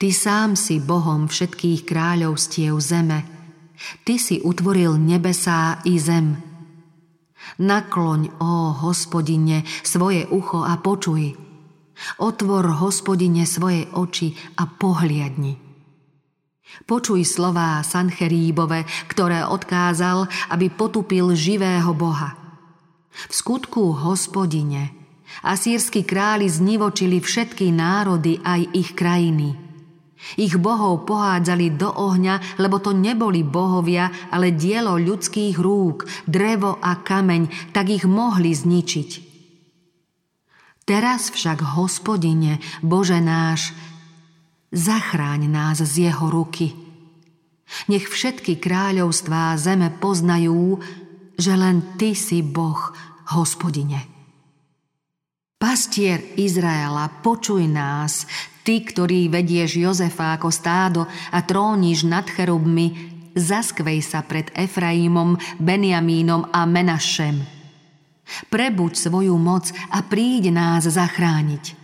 Ty 0.00 0.08
sám 0.12 0.56
si 0.56 0.80
Bohom 0.80 1.28
všetkých 1.28 1.84
kráľovstiev 1.84 2.80
zeme. 2.80 3.28
Ty 4.08 4.14
si 4.16 4.40
utvoril 4.40 4.96
nebesá 4.96 5.84
i 5.84 6.00
zem. 6.00 6.40
Nakloň, 7.60 8.40
ó 8.40 8.72
hospodine, 8.72 9.62
svoje 9.84 10.24
ucho 10.26 10.64
a 10.64 10.80
počuj– 10.80 11.36
Otvor, 12.20 12.80
hospodine, 12.80 13.48
svoje 13.48 13.88
oči 13.92 14.36
a 14.60 14.68
pohliadni. 14.68 15.66
Počuj 16.84 17.24
slová 17.24 17.80
Sancheríbove, 17.80 18.84
ktoré 19.08 19.46
odkázal, 19.46 20.28
aby 20.52 20.68
potupil 20.68 21.32
živého 21.32 21.94
Boha. 21.96 22.36
V 23.16 23.32
skutku, 23.32 23.96
hospodine, 23.96 24.92
asýrsky 25.40 26.04
králi 26.04 26.50
znivočili 26.50 27.22
všetky 27.22 27.72
národy 27.72 28.44
aj 28.44 28.60
ich 28.76 28.90
krajiny. 28.92 29.56
Ich 30.36 30.58
bohov 30.58 31.06
pohádzali 31.06 31.76
do 31.78 31.92
ohňa, 31.92 32.58
lebo 32.60 32.80
to 32.82 32.90
neboli 32.92 33.46
bohovia, 33.46 34.10
ale 34.32 34.52
dielo 34.52 34.98
ľudských 34.98 35.56
rúk, 35.56 36.08
drevo 36.26 36.76
a 36.82 36.98
kameň, 36.98 37.72
tak 37.72 37.92
ich 37.92 38.04
mohli 38.08 38.52
zničiť. 38.52 39.25
Teraz 40.86 41.34
však, 41.34 41.74
hospodine, 41.74 42.62
Bože 42.78 43.18
náš, 43.18 43.74
zachráň 44.70 45.50
nás 45.50 45.82
z 45.82 46.06
jeho 46.06 46.30
ruky. 46.30 46.78
Nech 47.90 48.06
všetky 48.06 48.62
kráľovstvá 48.62 49.58
zeme 49.58 49.90
poznajú, 49.90 50.78
že 51.34 51.58
len 51.58 51.98
Ty 51.98 52.14
si 52.14 52.38
Boh, 52.38 52.94
hospodine. 53.34 54.06
Pastier 55.58 56.22
Izraela, 56.38 57.10
počuj 57.18 57.66
nás, 57.66 58.22
Ty, 58.62 58.86
ktorý 58.86 59.26
vedieš 59.26 59.82
Jozefa 59.82 60.38
ako 60.38 60.54
stádo 60.54 61.02
a 61.34 61.42
tróniš 61.42 62.06
nad 62.06 62.30
cherubmi, 62.30 62.94
zaskvej 63.34 64.06
sa 64.06 64.22
pred 64.22 64.54
Efraimom, 64.54 65.34
Benjamínom 65.58 66.46
a 66.54 66.62
Menašem– 66.62 67.42
Prebuď 68.50 68.92
svoju 68.98 69.38
moc 69.38 69.70
a 69.90 70.02
príď 70.02 70.50
nás 70.50 70.86
zachrániť. 70.86 71.78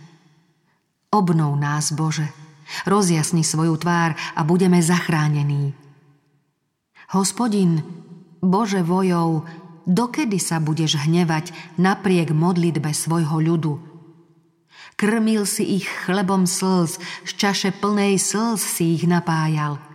Obnov 1.13 1.55
nás, 1.55 1.93
Bože, 1.95 2.27
rozjasni 2.83 3.45
svoju 3.45 3.79
tvár 3.79 4.17
a 4.35 4.41
budeme 4.43 4.81
zachránení. 4.83 5.71
Hospodin, 7.13 7.85
Bože 8.43 8.81
vojov, 8.81 9.45
dokedy 9.85 10.41
sa 10.41 10.57
budeš 10.59 10.99
hnevať 11.05 11.53
napriek 11.79 12.33
modlitbe 12.33 12.91
svojho 12.91 13.39
ľudu? 13.39 13.73
Krmil 14.99 15.45
si 15.47 15.79
ich 15.79 15.87
chlebom 16.05 16.45
slz, 16.49 16.99
z 17.23 17.31
čaše 17.37 17.69
plnej 17.77 18.19
slz 18.19 18.59
si 18.59 18.99
ich 18.99 19.05
napájal– 19.07 19.79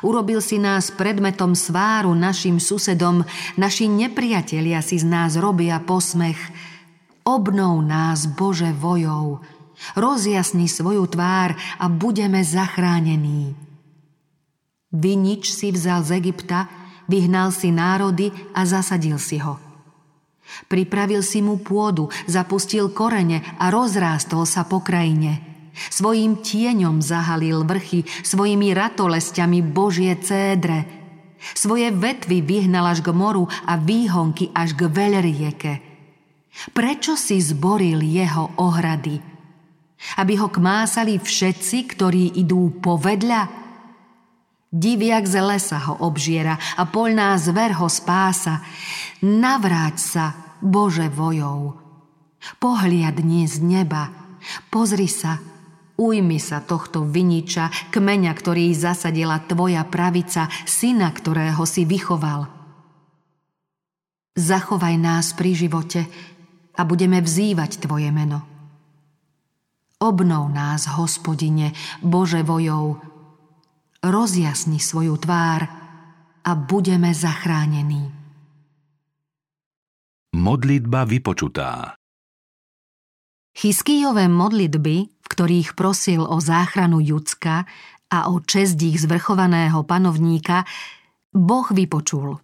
Urobil 0.00 0.40
si 0.40 0.56
nás 0.56 0.88
predmetom 0.90 1.52
sváru 1.52 2.16
našim 2.16 2.56
susedom, 2.60 3.24
naši 3.60 3.88
nepriatelia 3.88 4.80
si 4.80 4.96
z 5.00 5.06
nás 5.06 5.36
robia 5.36 5.80
posmech. 5.80 6.38
Obnov 7.24 7.80
nás, 7.84 8.28
Bože, 8.28 8.72
vojou, 8.72 9.40
rozjasni 9.96 10.68
svoju 10.68 11.08
tvár 11.08 11.56
a 11.80 11.88
budeme 11.88 12.44
zachránení. 12.44 13.56
Vinič 14.92 15.52
si 15.52 15.72
vzal 15.72 16.04
z 16.04 16.20
Egypta, 16.20 16.68
vyhnal 17.08 17.50
si 17.52 17.72
národy 17.72 18.28
a 18.52 18.64
zasadil 18.68 19.16
si 19.16 19.40
ho. 19.40 19.56
Pripravil 20.68 21.24
si 21.24 21.40
mu 21.40 21.56
pôdu, 21.56 22.12
zapustil 22.28 22.92
korene 22.92 23.40
a 23.56 23.72
rozrástol 23.72 24.44
sa 24.44 24.68
po 24.68 24.84
krajine– 24.84 25.40
Svojím 25.74 26.40
tieňom 26.40 27.02
zahalil 27.02 27.66
vrchy, 27.66 28.06
svojimi 28.22 28.70
ratolesťami 28.72 29.60
Božie 29.60 30.14
cédre. 30.22 30.86
Svoje 31.52 31.92
vetvy 31.92 32.40
vyhnal 32.40 32.94
až 32.94 33.04
k 33.04 33.10
moru 33.12 33.50
a 33.66 33.76
výhonky 33.76 34.48
až 34.54 34.78
k 34.78 34.88
veľrieke. 34.88 35.72
Prečo 36.70 37.18
si 37.18 37.42
zboril 37.42 38.00
jeho 38.00 38.54
ohrady? 38.62 39.18
Aby 40.20 40.38
ho 40.38 40.48
kmásali 40.48 41.18
všetci, 41.18 41.78
ktorí 41.90 42.38
idú 42.38 42.78
povedľa? 42.78 43.64
Diviak 44.74 45.26
z 45.26 45.38
lesa 45.38 45.78
ho 45.86 46.02
obžiera 46.02 46.58
a 46.78 46.82
poľná 46.86 47.38
zver 47.38 47.78
ho 47.78 47.86
spása. 47.86 48.62
Navráť 49.22 49.96
sa, 49.98 50.24
Bože 50.58 51.06
vojov. 51.12 51.78
Pohliadni 52.58 53.46
z 53.46 53.62
neba, 53.62 54.10
pozri 54.74 55.06
sa, 55.06 55.38
Ujmi 55.94 56.42
sa 56.42 56.58
tohto 56.58 57.06
viniča, 57.06 57.70
kmeňa, 57.94 58.32
ktorý 58.34 58.74
zasadila 58.74 59.38
tvoja 59.46 59.86
pravica, 59.86 60.50
syna, 60.66 61.14
ktorého 61.14 61.62
si 61.62 61.86
vychoval. 61.86 62.50
Zachovaj 64.34 64.98
nás 64.98 65.30
pri 65.38 65.54
živote 65.54 66.02
a 66.74 66.82
budeme 66.82 67.22
vzývať 67.22 67.86
tvoje 67.86 68.10
meno. 68.10 68.42
Obnov 70.02 70.50
nás, 70.50 70.90
hospodine, 70.98 71.70
Bože 72.02 72.42
vojov, 72.42 72.98
rozjasni 74.02 74.82
svoju 74.82 75.14
tvár 75.22 75.62
a 76.42 76.50
budeme 76.58 77.14
zachránení. 77.14 78.10
Modlitba 80.34 81.06
vypočutá 81.06 81.94
Chyskýjové 83.54 84.26
modlitby 84.28 85.14
v 85.24 85.26
ktorých 85.32 85.72
prosil 85.72 86.20
o 86.20 86.36
záchranu 86.36 87.00
Judska 87.00 87.64
a 88.12 88.28
o 88.28 88.44
čest 88.44 88.76
ich 88.84 89.00
zvrchovaného 89.00 89.80
panovníka, 89.88 90.68
Boh 91.32 91.66
vypočul. 91.72 92.38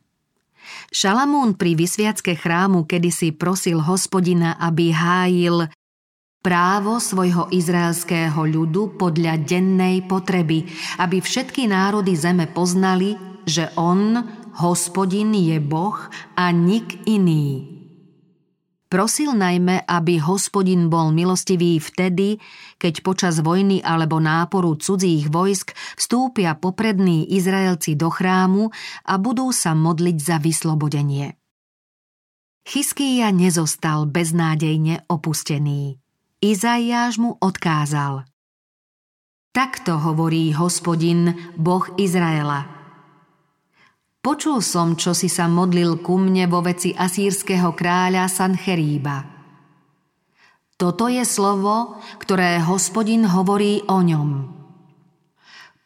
Šalamún 0.91 1.55
pri 1.61 1.77
vysviacke 1.77 2.35
chrámu 2.35 2.89
kedysi 2.89 3.37
prosil 3.37 3.85
hospodina, 3.85 4.57
aby 4.57 4.91
hájil 4.91 5.69
právo 6.41 6.97
svojho 6.97 7.53
izraelského 7.53 8.41
ľudu 8.49 8.97
podľa 8.97 9.45
dennej 9.45 10.09
potreby, 10.09 10.65
aby 10.97 11.21
všetky 11.21 11.69
národy 11.69 12.17
zeme 12.17 12.49
poznali, 12.49 13.15
že 13.45 13.69
on, 13.77 14.17
hospodin, 14.57 15.37
je 15.37 15.61
Boh 15.61 16.01
a 16.35 16.49
nik 16.49 17.05
iný. 17.05 17.80
Prosil 18.91 19.39
najmä, 19.39 19.87
aby 19.87 20.19
hospodin 20.19 20.91
bol 20.91 21.15
milostivý 21.15 21.79
vtedy, 21.79 22.43
keď 22.75 23.07
počas 23.07 23.39
vojny 23.39 23.79
alebo 23.87 24.19
náporu 24.19 24.75
cudzích 24.75 25.31
vojsk 25.31 25.79
vstúpia 25.95 26.59
poprední 26.59 27.31
Izraelci 27.39 27.95
do 27.95 28.11
chrámu 28.11 28.67
a 29.07 29.15
budú 29.23 29.55
sa 29.55 29.79
modliť 29.79 30.17
za 30.19 30.43
vyslobodenie. 30.43 31.39
Chyskýja 32.67 33.31
nezostal 33.31 34.11
beznádejne 34.11 35.07
opustený. 35.07 36.03
Izaiáš 36.43 37.23
mu 37.23 37.39
odkázal. 37.39 38.27
Takto 39.55 40.03
hovorí 40.03 40.51
hospodin, 40.51 41.39
Boh 41.55 41.87
Izraela– 41.95 42.67
Počul 44.21 44.61
som, 44.61 45.01
čo 45.01 45.17
si 45.17 45.33
sa 45.33 45.49
modlil 45.49 46.05
ku 46.05 46.21
mne 46.21 46.45
vo 46.45 46.61
veci 46.61 46.93
asýrskeho 46.93 47.73
kráľa 47.73 48.29
Sancheríba. 48.29 49.25
Toto 50.77 51.09
je 51.09 51.25
slovo, 51.25 51.97
ktoré 52.21 52.61
hospodin 52.61 53.25
hovorí 53.25 53.81
o 53.89 54.05
ňom. 54.05 54.31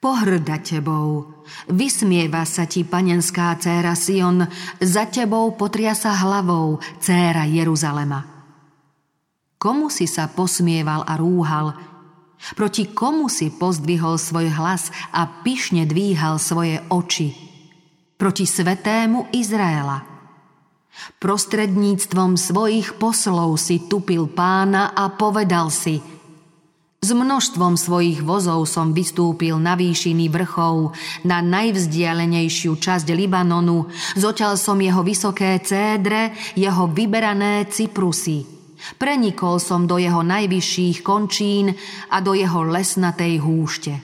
Pohrda 0.02 0.58
tebou, 0.58 1.30
vysmieva 1.70 2.42
sa 2.42 2.66
ti 2.66 2.82
panenská 2.82 3.54
céra 3.62 3.94
Sion, 3.94 4.42
za 4.82 5.06
tebou 5.06 5.54
potriasa 5.54 6.10
hlavou 6.10 6.82
céra 6.98 7.46
Jeruzalema. 7.46 8.26
Komu 9.62 9.86
si 9.94 10.10
sa 10.10 10.26
posmieval 10.26 11.06
a 11.06 11.14
rúhal, 11.14 11.70
proti 12.58 12.90
komu 12.90 13.30
si 13.30 13.54
pozdvihol 13.54 14.18
svoj 14.18 14.50
hlas 14.58 14.90
a 15.14 15.22
pyšne 15.46 15.86
dvíhal 15.86 16.42
svoje 16.42 16.82
oči– 16.90 17.30
proti 18.24 18.48
svetému 18.48 19.37
Izraela. 19.37 20.00
Prostredníctvom 21.20 22.40
svojich 22.40 22.96
poslov 22.96 23.60
si 23.60 23.84
tupil 23.84 24.32
pána 24.32 24.96
a 24.96 25.12
povedal 25.12 25.68
si 25.68 26.00
S 27.04 27.12
množstvom 27.12 27.76
svojich 27.76 28.24
vozov 28.24 28.64
som 28.64 28.96
vystúpil 28.96 29.60
na 29.60 29.76
výšiny 29.76 30.32
vrchov, 30.32 30.96
na 31.28 31.44
najvzdialenejšiu 31.44 32.72
časť 32.80 33.12
Libanonu, 33.12 33.92
zoťal 34.16 34.56
som 34.56 34.80
jeho 34.80 35.04
vysoké 35.04 35.60
cédre, 35.60 36.32
jeho 36.56 36.88
vyberané 36.88 37.68
cyprusy. 37.68 38.48
Prenikol 38.96 39.60
som 39.60 39.84
do 39.84 40.00
jeho 40.00 40.24
najvyšších 40.24 41.04
končín 41.04 41.76
a 42.08 42.24
do 42.24 42.32
jeho 42.32 42.64
lesnatej 42.64 43.37
húšte. 43.37 44.00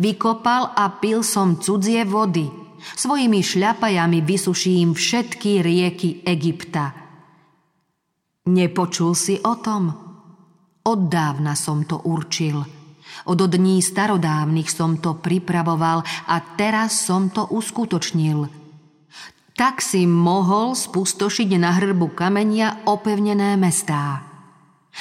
Vykopal 0.00 0.72
a 0.72 0.88
pil 1.04 1.20
som 1.20 1.60
cudzie 1.60 2.08
vody– 2.08 2.48
Svojimi 2.82 3.40
šľapajami 3.40 4.20
vysuším 4.26 4.94
všetky 4.98 5.62
rieky 5.62 6.08
Egypta. 6.26 6.92
Nepočul 8.50 9.14
si 9.14 9.38
o 9.38 9.54
tom? 9.62 9.94
Od 10.82 11.00
dávna 11.06 11.54
som 11.54 11.86
to 11.86 12.02
určil. 12.10 12.58
Od 13.30 13.38
dní 13.38 13.78
starodávnych 13.78 14.66
som 14.66 14.98
to 14.98 15.14
pripravoval 15.14 16.02
a 16.26 16.36
teraz 16.58 17.06
som 17.06 17.30
to 17.30 17.46
uskutočnil. 17.54 18.50
Tak 19.54 19.78
si 19.78 20.08
mohol 20.08 20.74
spustošiť 20.74 21.50
na 21.60 21.70
hrbu 21.76 22.18
kamenia 22.18 22.82
opevnené 22.88 23.54
mestá. 23.54 24.26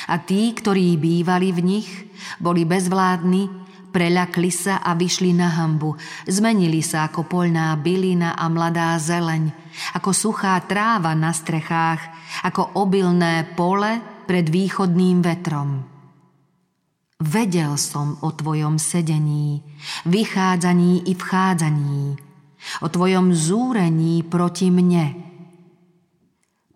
A 0.08 0.16
tí, 0.22 0.54
ktorí 0.54 0.96
bývali 1.02 1.50
v 1.50 1.60
nich, 1.66 1.90
boli 2.38 2.64
bezvládni 2.64 3.61
Preľakli 3.92 4.52
sa 4.56 4.80
a 4.80 4.96
vyšli 4.96 5.36
na 5.36 5.52
hambu. 5.52 6.00
Zmenili 6.24 6.80
sa 6.80 7.12
ako 7.12 7.28
poľná 7.28 7.76
bylina 7.76 8.40
a 8.40 8.48
mladá 8.48 8.96
zeleň, 8.96 9.52
ako 10.00 10.16
suchá 10.16 10.56
tráva 10.64 11.12
na 11.12 11.36
strechách, 11.36 12.00
ako 12.48 12.80
obilné 12.80 13.44
pole 13.52 14.00
pred 14.24 14.48
východným 14.48 15.20
vetrom. 15.20 15.84
Vedel 17.22 17.76
som 17.76 18.16
o 18.24 18.32
tvojom 18.32 18.80
sedení, 18.80 19.62
vychádzaní 20.08 21.12
i 21.12 21.14
vchádzaní, 21.14 22.16
o 22.82 22.88
tvojom 22.88 23.36
zúrení 23.36 24.24
proti 24.24 24.72
mne. 24.72 25.20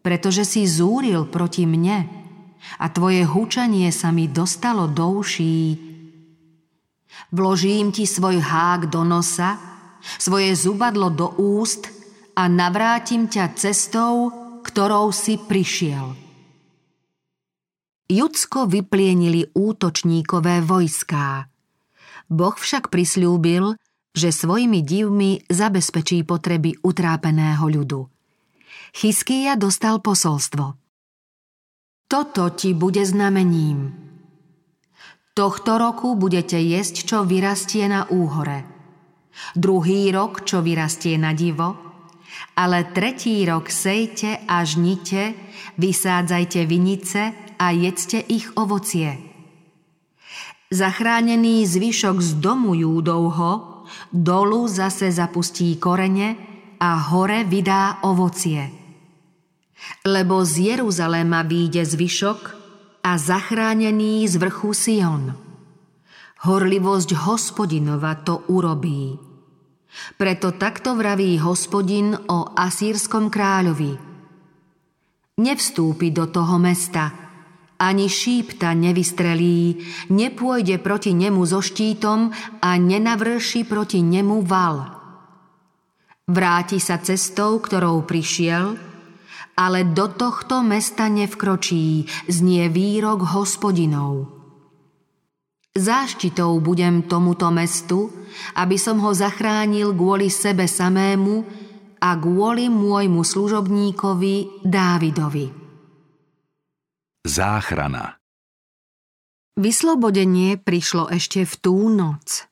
Pretože 0.04 0.44
si 0.46 0.68
zúril 0.68 1.26
proti 1.26 1.64
mne, 1.66 2.26
a 2.82 2.90
tvoje 2.90 3.24
hučanie 3.24 3.94
sa 3.94 4.10
mi 4.10 4.26
dostalo 4.26 4.90
do 4.90 5.22
uší. 5.22 5.95
Vložím 7.32 7.92
ti 7.92 8.08
svoj 8.08 8.40
hák 8.40 8.88
do 8.88 9.04
nosa, 9.04 9.58
svoje 10.22 10.54
zubadlo 10.54 11.10
do 11.10 11.34
úst 11.42 11.90
a 12.38 12.46
navrátim 12.46 13.26
ťa 13.32 13.58
cestou, 13.58 14.30
ktorou 14.62 15.10
si 15.10 15.40
prišiel. 15.40 16.14
Judsko 18.06 18.70
vyplienili 18.70 19.50
útočníkové 19.58 20.62
vojská. 20.62 21.50
Boh 22.30 22.54
však 22.54 22.94
prisľúbil, 22.94 23.74
že 24.14 24.30
svojimi 24.30 24.86
divmi 24.86 25.42
zabezpečí 25.50 26.22
potreby 26.24 26.78
utrápeného 26.86 27.66
ľudu. 27.66 28.06
Chyskýja 28.96 29.58
dostal 29.58 30.00
posolstvo. 30.00 30.78
Toto 32.06 32.44
ti 32.54 32.78
bude 32.78 33.02
znamením. 33.04 34.05
Tohto 35.36 35.76
roku 35.76 36.16
budete 36.16 36.56
jesť, 36.56 36.96
čo 37.04 37.18
vyrastie 37.28 37.92
na 37.92 38.08
úhore. 38.08 38.64
Druhý 39.52 40.08
rok, 40.16 40.48
čo 40.48 40.64
vyrastie 40.64 41.20
na 41.20 41.36
divo. 41.36 41.76
Ale 42.56 42.96
tretí 42.96 43.44
rok 43.44 43.68
sejte 43.68 44.48
a 44.48 44.64
žnite, 44.64 45.36
vysádzajte 45.76 46.64
vinice 46.64 47.36
a 47.60 47.68
jedzte 47.76 48.24
ich 48.24 48.48
ovocie. 48.56 49.20
Zachránený 50.72 51.68
zvyšok 51.68 52.18
z 52.24 52.32
domu 52.40 52.72
Júdovho 52.72 53.84
dolu 54.16 54.72
zase 54.72 55.12
zapustí 55.12 55.76
korene 55.76 56.40
a 56.80 56.96
hore 57.12 57.44
vydá 57.44 58.00
ovocie. 58.08 58.72
Lebo 60.08 60.48
z 60.48 60.80
Jeruzalema 60.80 61.44
výjde 61.44 61.84
zvyšok 61.84 62.65
a 63.06 63.22
zachránený 63.22 64.26
z 64.26 64.42
vrchu 64.42 64.74
Sion. 64.74 65.38
Horlivosť 66.42 67.30
hospodinova 67.30 68.18
to 68.26 68.50
urobí. 68.50 69.14
Preto 70.18 70.58
takto 70.58 70.98
vraví 70.98 71.38
hospodin 71.38 72.18
o 72.18 72.58
asýrskom 72.58 73.30
kráľovi. 73.30 73.94
Nevstúpi 75.38 76.10
do 76.10 76.26
toho 76.34 76.58
mesta– 76.58 77.06
ani 77.76 78.08
šípta 78.08 78.72
nevystrelí, 78.72 79.84
nepôjde 80.08 80.80
proti 80.80 81.12
nemu 81.12 81.44
so 81.44 81.60
štítom 81.60 82.32
a 82.64 82.70
nenavrši 82.80 83.68
proti 83.68 84.00
nemu 84.00 84.40
val. 84.48 84.96
Vráti 86.26 86.80
sa 86.80 86.98
cestou, 87.04 87.60
ktorou 87.60 88.08
prišiel, 88.08 88.80
ale 89.56 89.88
do 89.88 90.12
tohto 90.12 90.60
mesta 90.62 91.08
nevkročí, 91.08 92.06
znie 92.28 92.68
výrok 92.68 93.24
hospodinov. 93.36 94.28
Záštitou 95.76 96.60
budem 96.64 97.04
tomuto 97.04 97.52
mestu, 97.52 98.08
aby 98.56 98.80
som 98.80 99.00
ho 99.04 99.12
zachránil 99.12 99.92
kvôli 99.92 100.32
sebe 100.32 100.72
samému 100.72 101.44
a 102.00 102.16
kvôli 102.16 102.72
môjmu 102.72 103.24
služobníkovi 103.24 104.64
Dávidovi. 104.64 105.48
Záchrana 107.28 108.16
Vyslobodenie 109.56 110.60
prišlo 110.60 111.08
ešte 111.12 111.48
v 111.48 111.54
tú 111.64 111.88
noc. 111.88 112.44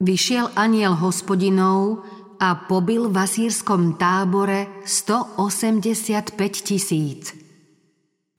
Vyšiel 0.00 0.52
aniel 0.56 0.96
hospodinov 0.96 2.04
a 2.38 2.68
pobil 2.68 3.08
v 3.08 3.16
asýrskom 3.16 3.96
tábore 3.96 4.84
185 4.86 6.34
tisíc. 6.60 7.34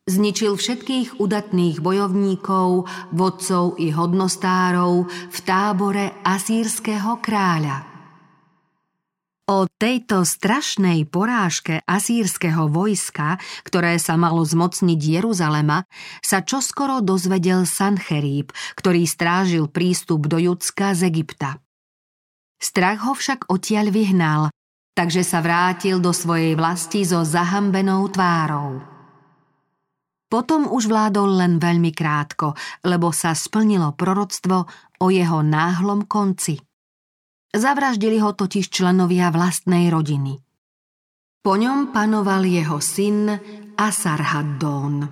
Zničil 0.05 0.53
všetkých 0.53 1.17
udatných 1.17 1.81
bojovníkov, 1.81 2.86
vodcov 3.10 3.81
i 3.81 3.89
hodnostárov 3.89 5.10
v 5.10 5.38
tábore 5.41 6.13
asýrskeho 6.21 7.17
kráľa. 7.25 7.95
O 9.45 9.65
tejto 9.65 10.25
strašnej 10.25 11.05
porážke 11.10 11.81
asýrskeho 11.86 12.69
vojska, 12.69 13.41
ktoré 13.65 13.97
sa 14.01 14.17
malo 14.17 14.41
zmocniť 14.41 15.21
Jeruzalema, 15.21 15.86
sa 16.21 16.41
čoskoro 16.41 17.01
dozvedel 17.01 17.65
Sancheríb, 17.69 18.53
ktorý 18.77 19.05
strážil 19.05 19.69
prístup 19.69 20.25
do 20.25 20.41
Judska 20.41 20.97
z 20.97 21.10
Egypta. 21.10 21.64
Strach 22.65 23.06
ho 23.06 23.13
však 23.13 23.45
odtiaľ 23.45 23.93
vyhnal, 23.93 24.49
takže 24.97 25.21
sa 25.21 25.45
vrátil 25.45 26.01
do 26.01 26.10
svojej 26.10 26.58
vlasti 26.58 27.06
so 27.06 27.21
zahambenou 27.21 28.10
tvárou. 28.10 28.82
Potom 30.25 30.65
už 30.65 30.89
vládol 30.89 31.45
len 31.45 31.54
veľmi 31.62 31.93
krátko, 31.93 32.58
lebo 32.82 33.13
sa 33.13 33.38
splnilo 33.38 33.93
proroctvo 33.93 34.65
o 34.97 35.08
jeho 35.13 35.45
náhlom 35.45 36.10
konci. 36.10 36.58
Zavraždili 37.54 38.17
ho 38.17 38.34
totiž 38.34 38.73
členovia 38.73 39.30
vlastnej 39.30 39.93
rodiny. 39.93 40.41
Po 41.45 41.54
ňom 41.62 41.93
panoval 41.93 42.49
jeho 42.49 42.82
syn 42.82 43.30
Asarhaddón. 43.78 45.06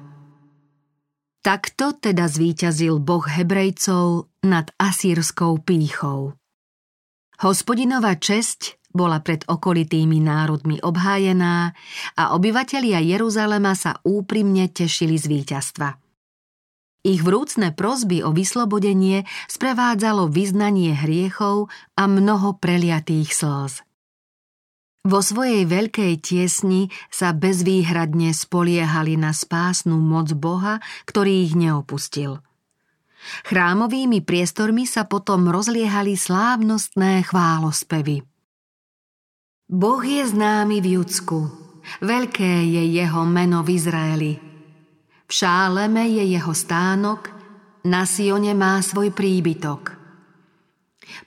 Takto 1.46 2.02
teda 2.02 2.26
zvíťazil 2.26 2.98
boh 2.98 3.30
Hebrejcov 3.30 4.34
nad 4.42 4.74
asýrskou 4.82 5.62
pýchou. 5.62 6.34
Hospodinova 7.42 8.14
česť 8.14 8.78
bola 8.94 9.18
pred 9.26 9.42
okolitými 9.50 10.22
národmi 10.22 10.78
obhájená 10.78 11.74
a 12.14 12.24
obyvatelia 12.38 13.02
Jeruzalema 13.02 13.74
sa 13.74 13.98
úprimne 14.06 14.70
tešili 14.70 15.18
z 15.18 15.26
víťazstva. 15.26 15.98
Ich 17.04 17.20
vrúcne 17.20 17.76
prozby 17.76 18.24
o 18.24 18.32
vyslobodenie 18.32 19.28
sprevádzalo 19.52 20.32
vyznanie 20.32 20.96
hriechov 20.96 21.68
a 22.00 22.08
mnoho 22.08 22.56
preliatých 22.62 23.34
slz. 23.34 23.84
Vo 25.04 25.20
svojej 25.20 25.68
veľkej 25.68 26.24
tiesni 26.24 26.88
sa 27.12 27.36
bezvýhradne 27.36 28.32
spoliehali 28.32 29.20
na 29.20 29.36
spásnu 29.36 30.00
moc 30.00 30.32
Boha, 30.32 30.80
ktorý 31.04 31.44
ich 31.44 31.60
neopustil. 31.60 32.40
Chrámovými 33.48 34.24
priestormi 34.24 34.84
sa 34.88 35.08
potom 35.08 35.48
rozliehali 35.48 36.16
slávnostné 36.16 37.24
chválospevy. 37.28 38.24
Boh 39.72 40.04
je 40.04 40.24
známy 40.28 40.84
v 40.84 41.00
Judsku, 41.00 41.40
veľké 42.04 42.68
je 42.68 42.84
jeho 42.94 43.24
meno 43.24 43.64
v 43.64 43.70
Izraeli– 43.80 44.34
v 45.28 45.32
Šáleme 45.32 46.08
je 46.08 46.24
jeho 46.36 46.54
stánok, 46.54 47.32
na 47.90 48.06
Sione 48.06 48.54
má 48.54 48.80
svoj 48.86 49.12
príbytok. 49.12 49.98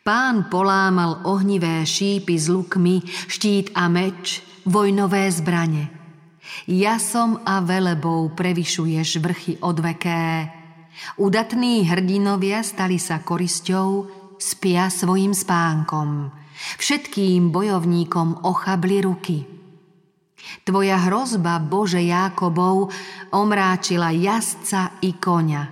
Pán 0.06 0.48
polámal 0.48 1.26
ohnivé 1.26 1.84
šípy 1.84 2.38
s 2.38 2.48
lukmi, 2.48 3.02
štít 3.28 3.74
a 3.74 3.90
meč, 3.90 4.46
vojnové 4.64 5.26
zbrane. 5.32 5.90
Jasom 6.70 7.42
a 7.44 7.60
velebou 7.60 8.30
prevyšuješ 8.32 9.18
vrchy 9.20 9.52
odveké. 9.60 10.54
Udatní 11.16 11.84
hrdinovia 11.84 12.64
stali 12.64 12.96
sa 12.96 13.20
korisťou, 13.20 13.88
spia 14.40 14.88
svojim 14.92 15.32
spánkom. 15.36 16.32
Všetkým 16.80 17.52
bojovníkom 17.52 18.44
ochabli 18.44 19.00
ruky– 19.04 19.38
Tvoja 20.66 20.98
hrozba, 20.98 21.58
Bože 21.58 22.02
Jákobov, 22.02 22.90
omráčila 23.34 24.14
jazdca 24.14 24.98
i 25.02 25.14
koňa. 25.14 25.64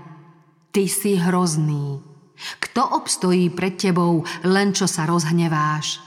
Ty 0.75 0.85
si 0.91 1.15
hrozný. 1.15 2.03
Kto 2.59 2.99
obstojí 2.99 3.55
pred 3.55 3.79
tebou, 3.79 4.27
len 4.43 4.75
čo 4.75 4.91
sa 4.91 5.07
rozhneváš? 5.07 6.03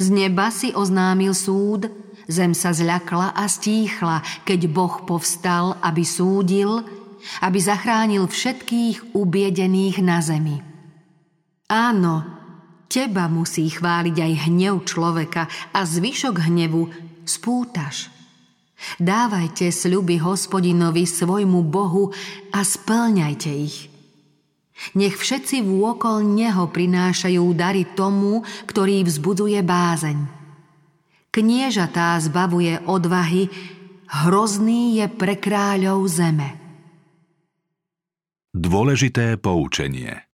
Z 0.00 0.12
neba 0.12 0.48
si 0.48 0.72
oznámil 0.72 1.36
súd, 1.36 1.88
zem 2.28 2.56
sa 2.56 2.72
zľakla 2.72 3.36
a 3.36 3.44
stíchla, 3.48 4.24
keď 4.44 4.60
Boh 4.68 5.04
povstal, 5.04 5.76
aby 5.84 6.04
súdil, 6.04 6.84
aby 7.40 7.58
zachránil 7.60 8.26
všetkých 8.26 9.16
ubiedených 9.16 9.96
na 10.04 10.18
zemi. 10.20 10.60
Áno, 11.70 12.26
teba 12.90 13.30
musí 13.30 13.70
chváliť 13.70 14.16
aj 14.18 14.32
hnev 14.50 14.82
človeka 14.82 15.46
a 15.70 15.86
zvyšok 15.86 16.50
hnevu 16.50 16.90
spútaš. 17.22 18.10
Dávajte 18.98 19.68
sľuby 19.70 20.18
hospodinovi 20.18 21.04
svojmu 21.04 21.60
Bohu 21.68 22.10
a 22.50 22.60
splňajte 22.64 23.50
ich. 23.52 23.90
Nech 24.96 25.14
všetci 25.20 25.60
vôkol 25.60 26.24
Neho 26.24 26.64
prinášajú 26.72 27.44
dary 27.52 27.84
tomu, 27.92 28.40
ktorý 28.64 29.04
vzbudzuje 29.04 29.60
bázeň. 29.60 30.18
Kniežatá 31.30 32.16
zbavuje 32.18 32.80
odvahy, 32.88 33.52
hrozný 34.24 34.98
je 34.98 35.06
pre 35.06 35.36
kráľov 35.36 36.08
zeme. 36.08 36.59
Dôležité 38.50 39.38
poučenie 39.38 40.26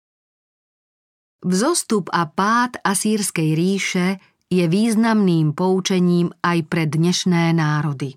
Vzostup 1.44 2.08
a 2.08 2.24
pád 2.24 2.80
asýrskej 2.80 3.52
ríše 3.52 4.16
je 4.48 4.64
významným 4.64 5.52
poučením 5.52 6.32
aj 6.40 6.64
pre 6.64 6.88
dnešné 6.88 7.52
národy. 7.52 8.16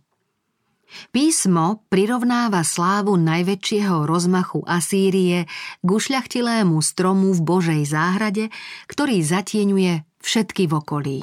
Písmo 1.11 1.83
prirovnáva 1.91 2.63
slávu 2.63 3.19
najväčšieho 3.19 4.07
rozmachu 4.07 4.63
Asýrie 4.63 5.51
k 5.83 5.87
ušľachtilému 5.91 6.79
stromu 6.79 7.35
v 7.35 7.41
Božej 7.43 7.83
záhrade, 7.83 8.47
ktorý 8.87 9.19
zatieňuje 9.19 10.07
všetky 10.23 10.63
v 10.63 10.73
okolí. 10.79 11.19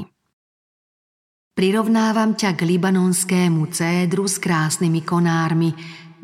Prirovnávam 1.57 2.37
ťa 2.37 2.53
k 2.53 2.69
libanonskému 2.69 3.73
cédru 3.73 4.29
s 4.29 4.37
krásnymi 4.37 5.01
konármi, 5.01 5.73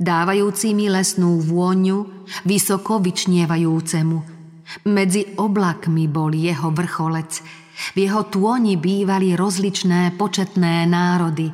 dávajúcimi 0.02 0.90
lesnú 0.90 1.38
vôňu, 1.38 2.26
vysoko 2.42 2.98
vyčnievajúcemu. 2.98 4.18
Medzi 4.90 5.38
oblakmi 5.38 6.10
bol 6.10 6.34
jeho 6.34 6.74
vrcholec, 6.74 7.40
v 7.94 7.96
jeho 8.06 8.26
tôni 8.26 8.76
bývali 8.76 9.38
rozličné 9.38 10.18
početné 10.18 10.84
národy. 10.90 11.48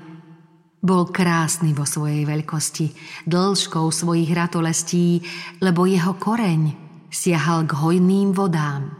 Bol 0.78 1.10
krásny 1.10 1.74
vo 1.74 1.84
svojej 1.84 2.24
veľkosti, 2.24 2.86
dĺžkou 3.26 3.86
svojich 3.90 4.30
ratolestí, 4.32 5.20
lebo 5.60 5.84
jeho 5.84 6.14
koreň 6.16 6.74
siahal 7.10 7.66
k 7.66 7.72
hojným 7.76 8.32
vodám. 8.32 8.94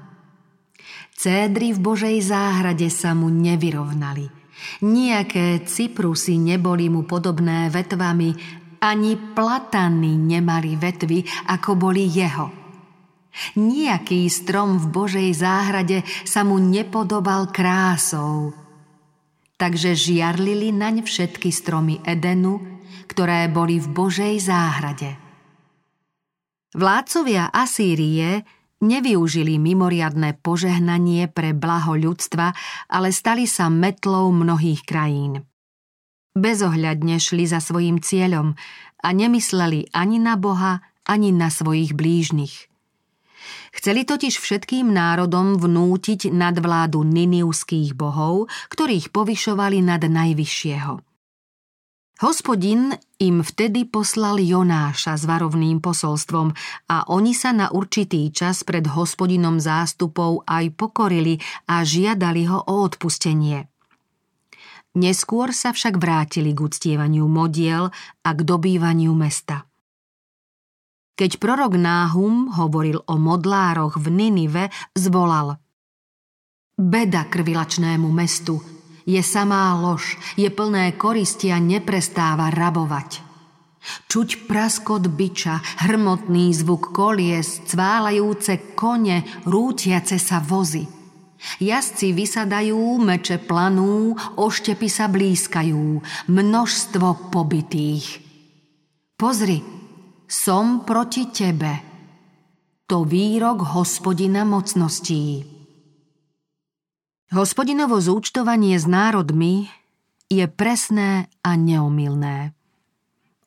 Cédry 1.19 1.75
v 1.75 1.83
Božej 1.83 2.17
záhrade 2.23 2.87
sa 2.93 3.17
mu 3.17 3.33
nevyrovnali– 3.33 4.31
Nijaké 4.83 5.63
cyprusy 5.67 6.39
neboli 6.39 6.91
mu 6.91 7.03
podobné 7.03 7.71
vetvami, 7.71 8.35
ani 8.83 9.19
platany 9.35 10.15
nemali 10.15 10.79
vetvy, 10.79 11.51
ako 11.51 11.71
boli 11.75 12.07
jeho. 12.07 12.59
Nijaký 13.55 14.27
strom 14.27 14.83
v 14.83 14.87
Božej 14.91 15.31
záhrade 15.31 16.03
sa 16.27 16.43
mu 16.43 16.59
nepodobal 16.59 17.55
krásou. 17.55 18.51
Takže 19.59 19.95
žiarlili 19.95 20.71
naň 20.71 21.03
všetky 21.03 21.51
stromy 21.51 21.99
Edenu, 22.07 22.63
ktoré 23.11 23.51
boli 23.51 23.83
v 23.83 23.89
Božej 23.91 24.35
záhrade. 24.43 25.19
Vládcovia 26.77 27.51
Asýrie 27.51 28.45
nevyužili 28.85 29.59
mimoriadné 29.59 30.39
požehnanie 30.39 31.27
pre 31.27 31.57
blaho 31.57 31.99
ľudstva, 31.99 32.55
ale 32.87 33.11
stali 33.11 33.49
sa 33.51 33.67
metlou 33.73 34.31
mnohých 34.31 34.87
krajín. 34.87 35.48
Bezohľadne 36.37 37.17
šli 37.17 37.49
za 37.49 37.63
svojim 37.63 38.03
cieľom 38.03 38.59
a 38.99 39.09
nemysleli 39.15 39.95
ani 39.95 40.19
na 40.19 40.35
Boha, 40.35 40.85
ani 41.09 41.33
na 41.33 41.49
svojich 41.49 41.95
blížnych. 41.95 42.69
Chceli 43.73 44.03
totiž 44.05 44.37
všetkým 44.37 44.91
národom 44.91 45.57
vnútiť 45.57 46.35
nadvládu 46.35 47.05
niniuských 47.07 47.95
bohov, 47.95 48.51
ktorých 48.73 49.15
povyšovali 49.15 49.79
nad 49.85 50.03
najvyššieho. 50.03 51.01
Hospodin 52.19 52.99
im 53.23 53.47
vtedy 53.47 53.87
poslal 53.87 54.43
Jonáša 54.43 55.15
s 55.15 55.23
varovným 55.23 55.79
posolstvom 55.79 56.51
a 56.91 57.07
oni 57.07 57.31
sa 57.31 57.55
na 57.55 57.71
určitý 57.71 58.35
čas 58.35 58.67
pred 58.67 58.91
hospodinom 58.91 59.63
zástupov 59.63 60.43
aj 60.43 60.75
pokorili 60.75 61.39
a 61.71 61.87
žiadali 61.87 62.51
ho 62.51 62.59
o 62.59 62.75
odpustenie. 62.83 63.71
Neskôr 64.99 65.55
sa 65.55 65.71
však 65.71 65.95
vrátili 65.95 66.51
k 66.51 66.67
uctievaniu 66.67 67.31
modiel 67.31 67.95
a 68.27 68.31
k 68.35 68.41
dobývaniu 68.43 69.15
mesta. 69.15 69.63
Keď 71.15 71.39
prorok 71.39 71.79
Náhum 71.79 72.51
hovoril 72.59 72.99
o 73.07 73.15
modlároch 73.15 73.95
v 73.99 74.07
Ninive, 74.11 74.75
zvolal 74.99 75.63
Beda 76.75 77.31
krvilačnému 77.31 78.11
mestu– 78.11 78.59
je 79.09 79.23
samá 79.25 79.73
lož, 79.81 80.21
je 80.37 80.53
plné 80.53 80.93
koristi 81.01 81.49
a 81.49 81.57
neprestáva 81.57 82.53
rabovať. 82.53 83.25
Čuť 84.05 84.45
praskot 84.45 85.09
byča, 85.09 85.89
hrmotný 85.89 86.53
zvuk 86.53 86.93
kolies, 86.93 87.65
cválajúce 87.65 88.77
kone, 88.77 89.25
rútiace 89.49 90.21
sa 90.21 90.45
vozy. 90.45 90.98
Jazdci 91.63 92.11
vysadajú, 92.15 92.99
meče 92.99 93.39
planú, 93.39 94.19
oštepy 94.35 94.89
sa 94.91 95.07
blízkajú, 95.07 96.03
množstvo 96.27 97.31
pobytých. 97.31 98.07
Pozri, 99.19 99.63
som 100.27 100.83
proti 100.87 101.31
tebe. 101.31 101.73
To 102.89 103.05
výrok 103.05 103.65
hospodina 103.77 104.43
mocností. 104.49 105.45
Hospodinovo 107.29 108.01
zúčtovanie 108.01 108.81
s 108.81 108.89
národmi 108.89 109.69
je 110.33 110.49
presné 110.49 111.29
a 111.45 111.57
neomilné. 111.57 112.57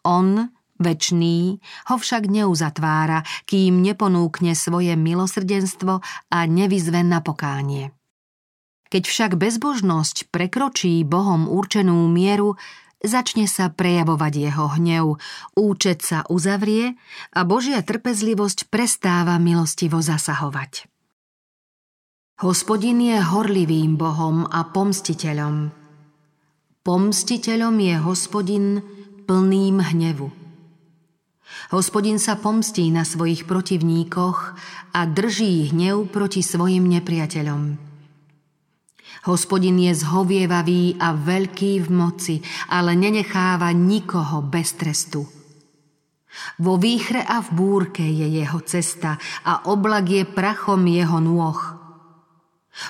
On, 0.06 0.50
večný, 0.82 1.62
ho 1.88 1.96
však 1.96 2.28
neuzatvára, 2.28 3.24
kým 3.46 3.80
neponúkne 3.80 4.58
svoje 4.58 4.98
milosrdenstvo 4.98 6.02
a 6.34 6.38
nevyzve 6.50 7.06
na 7.06 7.22
pokánie. 7.22 7.94
Keď 8.92 9.04
však 9.08 9.32
bezbožnosť 9.40 10.28
prekročí 10.36 11.08
Bohom 11.08 11.48
určenú 11.48 12.12
mieru, 12.12 12.60
začne 13.00 13.48
sa 13.48 13.72
prejavovať 13.72 14.34
jeho 14.36 14.68
hnev, 14.76 15.16
účet 15.56 16.04
sa 16.04 16.28
uzavrie 16.28 17.00
a 17.32 17.40
Božia 17.48 17.80
trpezlivosť 17.80 18.68
prestáva 18.68 19.40
milostivo 19.40 20.04
zasahovať. 20.04 20.92
Hospodin 22.42 23.00
je 23.00 23.22
horlivým 23.22 23.96
Bohom 23.96 24.50
a 24.50 24.66
pomstiteľom. 24.66 25.70
Pomstiteľom 26.82 27.76
je 27.78 27.96
hospodin 28.02 28.66
plným 29.30 29.78
hnevu. 29.78 30.41
Hospodin 31.72 32.20
sa 32.20 32.36
pomstí 32.36 32.92
na 32.92 33.08
svojich 33.08 33.48
protivníkoch 33.48 34.40
a 34.92 35.00
drží 35.08 35.72
hnev 35.72 36.12
proti 36.12 36.44
svojim 36.44 36.88
nepriateľom. 36.88 37.92
Hospodin 39.30 39.78
je 39.78 39.94
zhovievavý 39.94 40.98
a 40.98 41.14
veľký 41.14 41.86
v 41.86 41.90
moci, 41.94 42.36
ale 42.74 42.98
nenecháva 42.98 43.70
nikoho 43.70 44.42
bez 44.42 44.74
trestu. 44.74 45.30
Vo 46.58 46.80
výchre 46.80 47.22
a 47.22 47.44
v 47.44 47.50
búrke 47.54 48.02
je 48.02 48.26
jeho 48.42 48.60
cesta 48.66 49.20
a 49.46 49.68
oblak 49.68 50.10
je 50.10 50.24
prachom 50.26 50.82
jeho 50.88 51.20
nôh. 51.20 51.60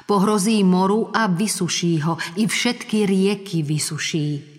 Pohrozí 0.05 0.61
moru 0.61 1.09
a 1.09 1.25
vysuší 1.25 2.05
ho, 2.05 2.15
i 2.37 2.45
všetky 2.45 3.03
rieky 3.09 3.65
vysuší. 3.65 4.50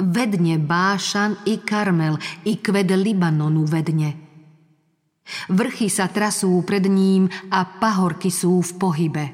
Vedne 0.00 0.56
Bášan 0.56 1.44
i 1.44 1.60
Karmel, 1.60 2.16
i 2.48 2.56
kved 2.56 2.88
Libanonu 2.96 3.68
vedne. 3.68 4.16
Vrchy 5.52 5.92
sa 5.92 6.10
trasú 6.10 6.64
pred 6.64 6.88
ním 6.88 7.28
a 7.52 7.62
pahorky 7.62 8.32
sú 8.32 8.64
v 8.64 8.72
pohybe. 8.80 9.24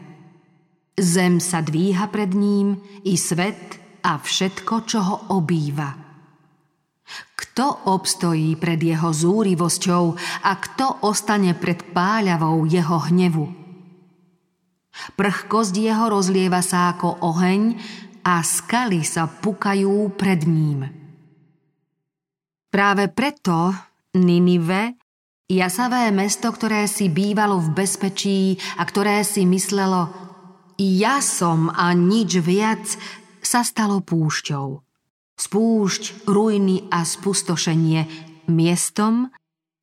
Zem 0.96 1.38
sa 1.38 1.62
dvíha 1.62 2.10
pred 2.10 2.34
ním, 2.34 2.80
i 3.06 3.14
svet 3.14 3.78
a 4.02 4.18
všetko, 4.18 4.74
čo 4.84 4.98
ho 5.00 5.16
obýva. 5.38 5.92
Kto 7.36 7.88
obstojí 7.92 8.56
pred 8.58 8.80
jeho 8.82 9.12
zúrivosťou 9.12 10.04
a 10.44 10.52
kto 10.56 11.06
ostane 11.06 11.54
pred 11.54 11.94
páľavou 11.94 12.66
jeho 12.66 12.98
hnevu? 13.08 13.46
Prchkosť 15.16 15.74
jeho 15.76 16.08
rozlieva 16.08 16.64
sa 16.64 16.96
ako 16.96 17.20
oheň 17.20 17.76
a 18.26 18.42
skaly 18.42 19.06
sa 19.06 19.30
pukajú 19.30 20.10
pred 20.18 20.42
ním. 20.42 20.82
Práve 22.66 23.06
preto 23.08 23.70
Ninive, 24.18 24.98
jasavé 25.46 26.10
mesto, 26.10 26.50
ktoré 26.50 26.90
si 26.90 27.06
bývalo 27.06 27.62
v 27.62 27.78
bezpečí 27.78 28.58
a 28.76 28.82
ktoré 28.82 29.22
si 29.22 29.46
myslelo 29.46 30.10
ja 30.76 31.24
som 31.24 31.72
a 31.72 31.94
nič 31.96 32.42
viac, 32.42 32.84
sa 33.40 33.64
stalo 33.64 34.04
púšťou. 34.04 34.82
Spúšť, 35.38 36.28
ruiny 36.28 36.90
a 36.92 37.06
spustošenie, 37.06 38.00
miestom, 38.52 39.32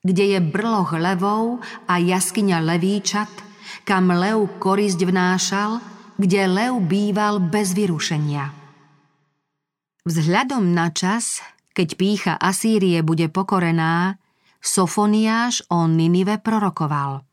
kde 0.04 0.38
je 0.38 0.40
brloch 0.44 0.94
levov 0.94 1.64
a 1.88 1.98
jaskyňa 1.98 2.60
levíčat– 2.62 3.32
kam 3.82 4.14
lev 4.14 4.62
korisť 4.62 5.00
vnášal, 5.04 5.82
kde 6.18 6.42
lev 6.48 6.78
býval 6.84 7.42
bez 7.42 7.74
vyrušenia. 7.74 8.52
Vzhľadom 10.04 10.76
na 10.76 10.92
čas, 10.92 11.40
keď 11.72 11.88
pícha 11.96 12.34
Asýrie 12.36 13.00
bude 13.02 13.32
pokorená, 13.32 14.20
Sofoniáš 14.64 15.64
o 15.68 15.88
Ninive 15.88 16.40
prorokoval. 16.40 17.24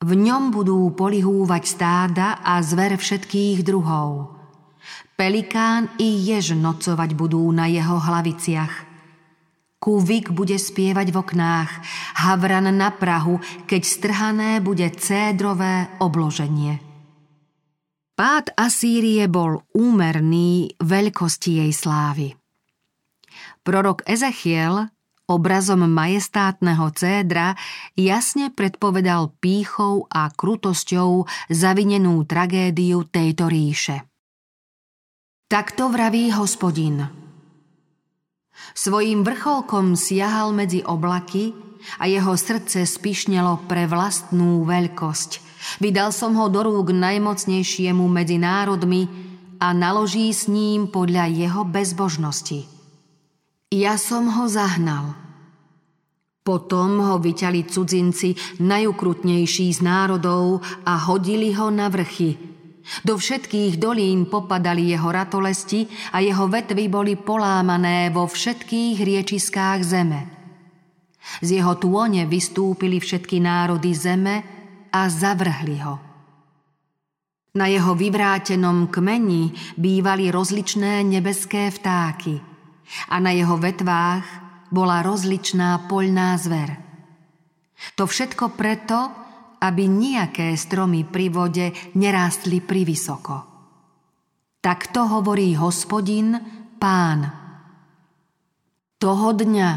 V 0.00 0.10
ňom 0.16 0.52
budú 0.52 0.92
polihúvať 0.96 1.62
stáda 1.64 2.40
a 2.40 2.60
zver 2.64 2.96
všetkých 2.96 3.64
druhov. 3.64 4.36
Pelikán 5.16 5.92
i 6.00 6.08
jež 6.24 6.56
nocovať 6.56 7.12
budú 7.12 7.44
na 7.52 7.68
jeho 7.68 8.00
hlaviciach– 8.00 8.74
Kúvik 9.80 10.28
bude 10.36 10.60
spievať 10.60 11.08
v 11.08 11.16
oknách, 11.24 11.72
havran 12.20 12.68
na 12.68 12.92
Prahu, 12.92 13.40
keď 13.64 13.82
strhané 13.88 14.60
bude 14.60 14.84
cédrové 15.00 15.88
obloženie. 16.04 16.89
Pád 18.20 18.52
Asýrie 18.52 19.24
bol 19.32 19.64
úmerný 19.72 20.76
veľkosti 20.76 21.64
jej 21.64 21.72
slávy. 21.72 22.36
Prorok 23.64 24.04
Ezechiel 24.04 24.92
obrazom 25.24 25.88
majestátneho 25.88 26.92
cédra 26.92 27.56
jasne 27.96 28.52
predpovedal 28.52 29.32
pýchou 29.40 30.04
a 30.12 30.28
krutosťou 30.28 31.24
zavinenú 31.48 32.20
tragédiu 32.28 33.08
tejto 33.08 33.48
ríše. 33.48 34.04
Takto 35.48 35.88
vraví 35.88 36.28
hospodin. 36.36 37.08
Svojím 38.76 39.24
vrcholkom 39.24 39.96
siahal 39.96 40.52
medzi 40.52 40.84
oblaky 40.84 41.56
a 41.96 42.04
jeho 42.04 42.36
srdce 42.36 42.84
spišnelo 42.84 43.64
pre 43.64 43.88
vlastnú 43.88 44.60
veľkosť. 44.68 45.49
Vydal 45.80 46.12
som 46.12 46.36
ho 46.36 46.48
do 46.48 46.64
rúk 46.64 46.92
najmocnejšiemu 46.92 48.04
medzi 48.08 48.40
národmi 48.40 49.06
a 49.60 49.76
naloží 49.76 50.32
s 50.32 50.48
ním 50.48 50.88
podľa 50.88 51.28
jeho 51.28 51.62
bezbožnosti. 51.68 52.64
Ja 53.70 54.00
som 54.00 54.26
ho 54.32 54.48
zahnal– 54.50 55.12
potom 56.40 57.04
ho 57.04 57.20
vyťali 57.20 57.68
cudzinci, 57.68 58.58
najukrutnejší 58.64 59.70
z 59.76 59.80
národov 59.84 60.64
a 60.88 60.96
hodili 60.96 61.52
ho 61.52 61.68
na 61.68 61.92
vrchy. 61.92 62.34
Do 63.04 63.20
všetkých 63.20 63.76
dolín 63.76 64.26
popadali 64.26 64.88
jeho 64.88 65.12
ratolesti 65.12 65.86
a 66.10 66.18
jeho 66.24 66.48
vetvy 66.48 66.88
boli 66.88 67.14
polámané 67.14 68.08
vo 68.08 68.24
všetkých 68.24 68.98
riečiskách 68.98 69.80
zeme. 69.84 70.20
Z 71.44 71.60
jeho 71.60 71.76
tône 71.76 72.24
vystúpili 72.24 72.98
všetky 72.98 73.38
národy 73.38 73.92
zeme 73.92 74.59
a 74.92 75.08
zavrhli 75.08 75.78
ho. 75.80 76.10
Na 77.50 77.66
jeho 77.66 77.98
vyvrátenom 77.98 78.86
kmeni 78.94 79.50
bývali 79.74 80.30
rozličné 80.30 81.02
nebeské 81.02 81.74
vtáky 81.74 82.38
a 83.10 83.18
na 83.18 83.34
jeho 83.34 83.58
vetvách 83.58 84.26
bola 84.70 85.02
rozličná 85.02 85.90
poľná 85.90 86.38
zver. 86.38 86.78
To 87.98 88.06
všetko 88.06 88.54
preto, 88.54 88.98
aby 89.58 89.90
nejaké 89.90 90.54
stromy 90.54 91.02
pri 91.02 91.26
vode 91.26 91.66
nerástli 91.98 92.62
privysoko. 92.62 93.50
Tak 94.62 94.94
to 94.94 95.10
hovorí 95.10 95.58
hospodin, 95.58 96.38
pán. 96.78 97.34
Toho 99.00 99.32
dňa, 99.34 99.70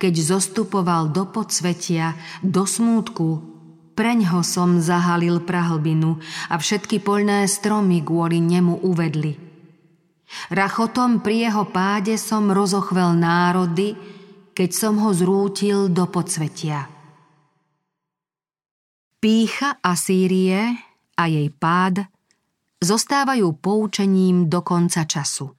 keď 0.00 0.14
zostupoval 0.16 1.14
do 1.14 1.28
podsvetia, 1.28 2.16
do 2.42 2.66
smútku, 2.66 3.55
preňho 3.96 4.44
som 4.44 4.76
zahalil 4.76 5.40
prahlbinu 5.40 6.20
a 6.52 6.60
všetky 6.60 7.00
poľné 7.00 7.48
stromy 7.48 8.04
kvôli 8.04 8.44
nemu 8.44 8.84
uvedli. 8.84 9.32
Rachotom 10.52 11.24
pri 11.24 11.48
jeho 11.48 11.64
páde 11.72 12.20
som 12.20 12.52
rozochvel 12.52 13.16
národy, 13.16 13.96
keď 14.52 14.70
som 14.76 15.00
ho 15.00 15.10
zrútil 15.16 15.88
do 15.88 16.04
podsvetia. 16.12 16.92
Pícha 19.16 19.80
Asýrie 19.80 20.76
a 21.16 21.24
jej 21.24 21.48
pád 21.48 22.04
zostávajú 22.84 23.56
poučením 23.56 24.52
do 24.52 24.60
konca 24.60 25.08
času. 25.08 25.55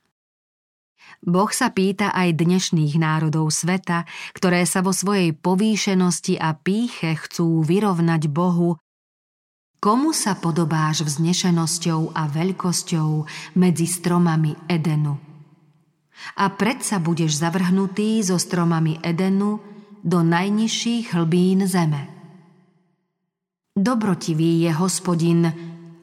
Boh 1.25 1.49
sa 1.49 1.73
pýta 1.73 2.13
aj 2.13 2.37
dnešných 2.37 2.93
národov 3.01 3.49
sveta, 3.49 4.05
ktoré 4.37 4.67
sa 4.69 4.85
vo 4.85 4.93
svojej 4.93 5.33
povýšenosti 5.33 6.37
a 6.37 6.53
píche 6.53 7.17
chcú 7.17 7.65
vyrovnať 7.65 8.29
Bohu, 8.29 8.77
komu 9.81 10.11
sa 10.13 10.35
podobáš 10.37 11.05
vznešenosťou 11.07 12.11
a 12.11 12.27
veľkosťou 12.27 13.09
medzi 13.55 13.87
stromami 13.87 14.57
Edenu? 14.67 15.15
A 16.35 16.49
predsa 16.51 16.97
budeš 16.99 17.39
zavrhnutý 17.39 18.19
so 18.25 18.41
stromami 18.41 18.99
Edenu 18.99 19.63
do 20.03 20.19
najnižších 20.25 21.15
hlbín 21.15 21.63
zeme. 21.69 22.09
Dobrotivý 23.77 24.65
je 24.65 24.71
hospodin, 24.73 25.41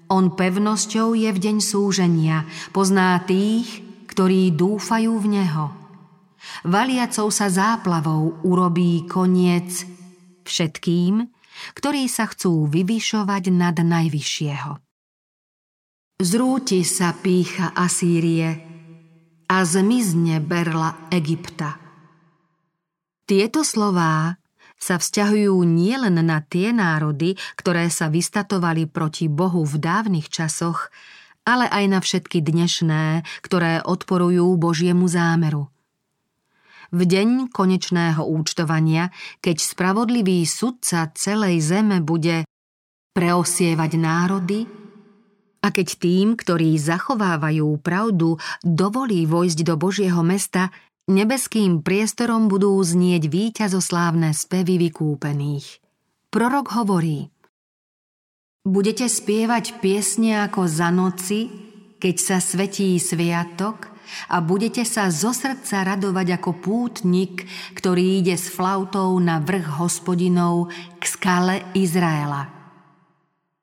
on 0.08 0.32
pevnosťou 0.32 1.18
je 1.18 1.28
v 1.34 1.38
deň 1.38 1.56
súženia, 1.58 2.46
pozná 2.70 3.18
tých, 3.26 3.83
ktorí 4.14 4.54
dúfajú 4.54 5.18
v 5.18 5.26
Neho. 5.26 5.66
Valiacou 6.62 7.34
sa 7.34 7.50
záplavou 7.50 8.38
urobí 8.46 9.10
koniec 9.10 9.82
všetkým, 10.46 11.26
ktorí 11.74 12.06
sa 12.06 12.30
chcú 12.30 12.70
vyvyšovať 12.70 13.50
nad 13.50 13.74
najvyššieho. 13.74 14.70
Zrúti 16.22 16.86
sa 16.86 17.10
pícha 17.10 17.74
Asýrie, 17.74 18.74
a 19.50 19.56
zmizne 19.66 20.40
berla 20.40 21.10
Egypta. 21.12 21.76
Tieto 23.24 23.64
slová 23.66 24.40
sa 24.80 25.00
vzťahujú 25.00 25.56
nielen 25.64 26.20
na 26.20 26.38
tie 26.44 26.72
národy, 26.72 27.36
ktoré 27.56 27.88
sa 27.88 28.12
vystatovali 28.12 28.84
proti 28.88 29.32
Bohu 29.32 29.64
v 29.64 29.80
dávnych 29.80 30.28
časoch, 30.28 30.92
ale 31.44 31.68
aj 31.68 31.84
na 31.88 32.00
všetky 32.00 32.40
dnešné, 32.40 33.24
ktoré 33.44 33.84
odporujú 33.84 34.56
Božiemu 34.56 35.08
zámeru. 35.08 35.68
V 36.94 37.00
deň 37.04 37.50
konečného 37.50 38.22
účtovania, 38.22 39.12
keď 39.40 39.56
spravodlivý 39.60 40.44
sudca 40.46 41.10
celej 41.16 41.64
zeme 41.64 42.00
bude 42.04 42.44
preosievať 43.16 43.90
národy, 43.98 44.60
a 45.64 45.72
keď 45.72 45.88
tým, 45.96 46.36
ktorí 46.36 46.76
zachovávajú 46.76 47.80
pravdu, 47.80 48.36
dovolí 48.60 49.24
vojsť 49.24 49.64
do 49.64 49.80
Božieho 49.80 50.20
mesta, 50.20 50.68
nebeským 51.08 51.80
priestorom 51.80 52.52
budú 52.52 52.76
znieť 52.84 53.32
víťazoslávne 53.32 54.36
spevy 54.36 54.76
vykúpených. 54.76 55.80
Prorok 56.28 56.68
hovorí 56.76 57.33
Budete 58.64 59.12
spievať 59.12 59.84
piesne 59.84 60.40
ako 60.40 60.64
za 60.64 60.88
noci, 60.88 61.52
keď 62.00 62.16
sa 62.16 62.36
svetí 62.40 62.96
sviatok 62.96 63.92
a 64.32 64.40
budete 64.40 64.88
sa 64.88 65.12
zo 65.12 65.36
srdca 65.36 65.84
radovať 65.84 66.40
ako 66.40 66.64
pútnik, 66.64 67.44
ktorý 67.76 68.24
ide 68.24 68.40
s 68.40 68.48
flautou 68.48 69.20
na 69.20 69.36
vrch 69.44 69.68
hospodinov 69.76 70.72
k 70.96 71.04
skale 71.04 71.60
Izraela. 71.76 72.48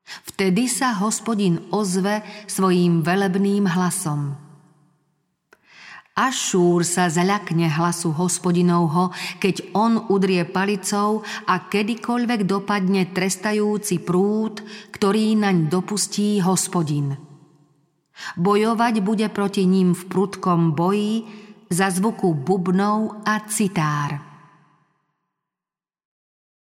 Vtedy 0.06 0.70
sa 0.70 0.94
hospodin 0.94 1.66
ozve 1.74 2.22
svojím 2.46 3.02
velebným 3.02 3.66
hlasom. 3.74 4.38
Ašúr 6.12 6.84
sa 6.84 7.08
zaľakne 7.08 7.71
hlasu 7.71 8.12
hospodinovho, 8.12 9.15
keď 9.39 9.71
on 9.71 10.12
udrie 10.12 10.43
palicou 10.43 11.24
a 11.47 11.71
kedykoľvek 11.71 12.43
dopadne 12.43 13.08
trestajúci 13.15 14.04
prúd, 14.04 14.60
ktorý 14.91 15.39
naň 15.39 15.71
dopustí 15.71 16.43
hospodin. 16.43 17.15
Bojovať 18.36 19.00
bude 19.00 19.28
proti 19.32 19.63
ním 19.63 19.95
v 19.95 20.04
prudkom 20.12 20.76
boji 20.76 21.24
za 21.71 21.88
zvuku 21.88 22.36
bubnov 22.36 23.24
a 23.24 23.47
citár. 23.47 24.31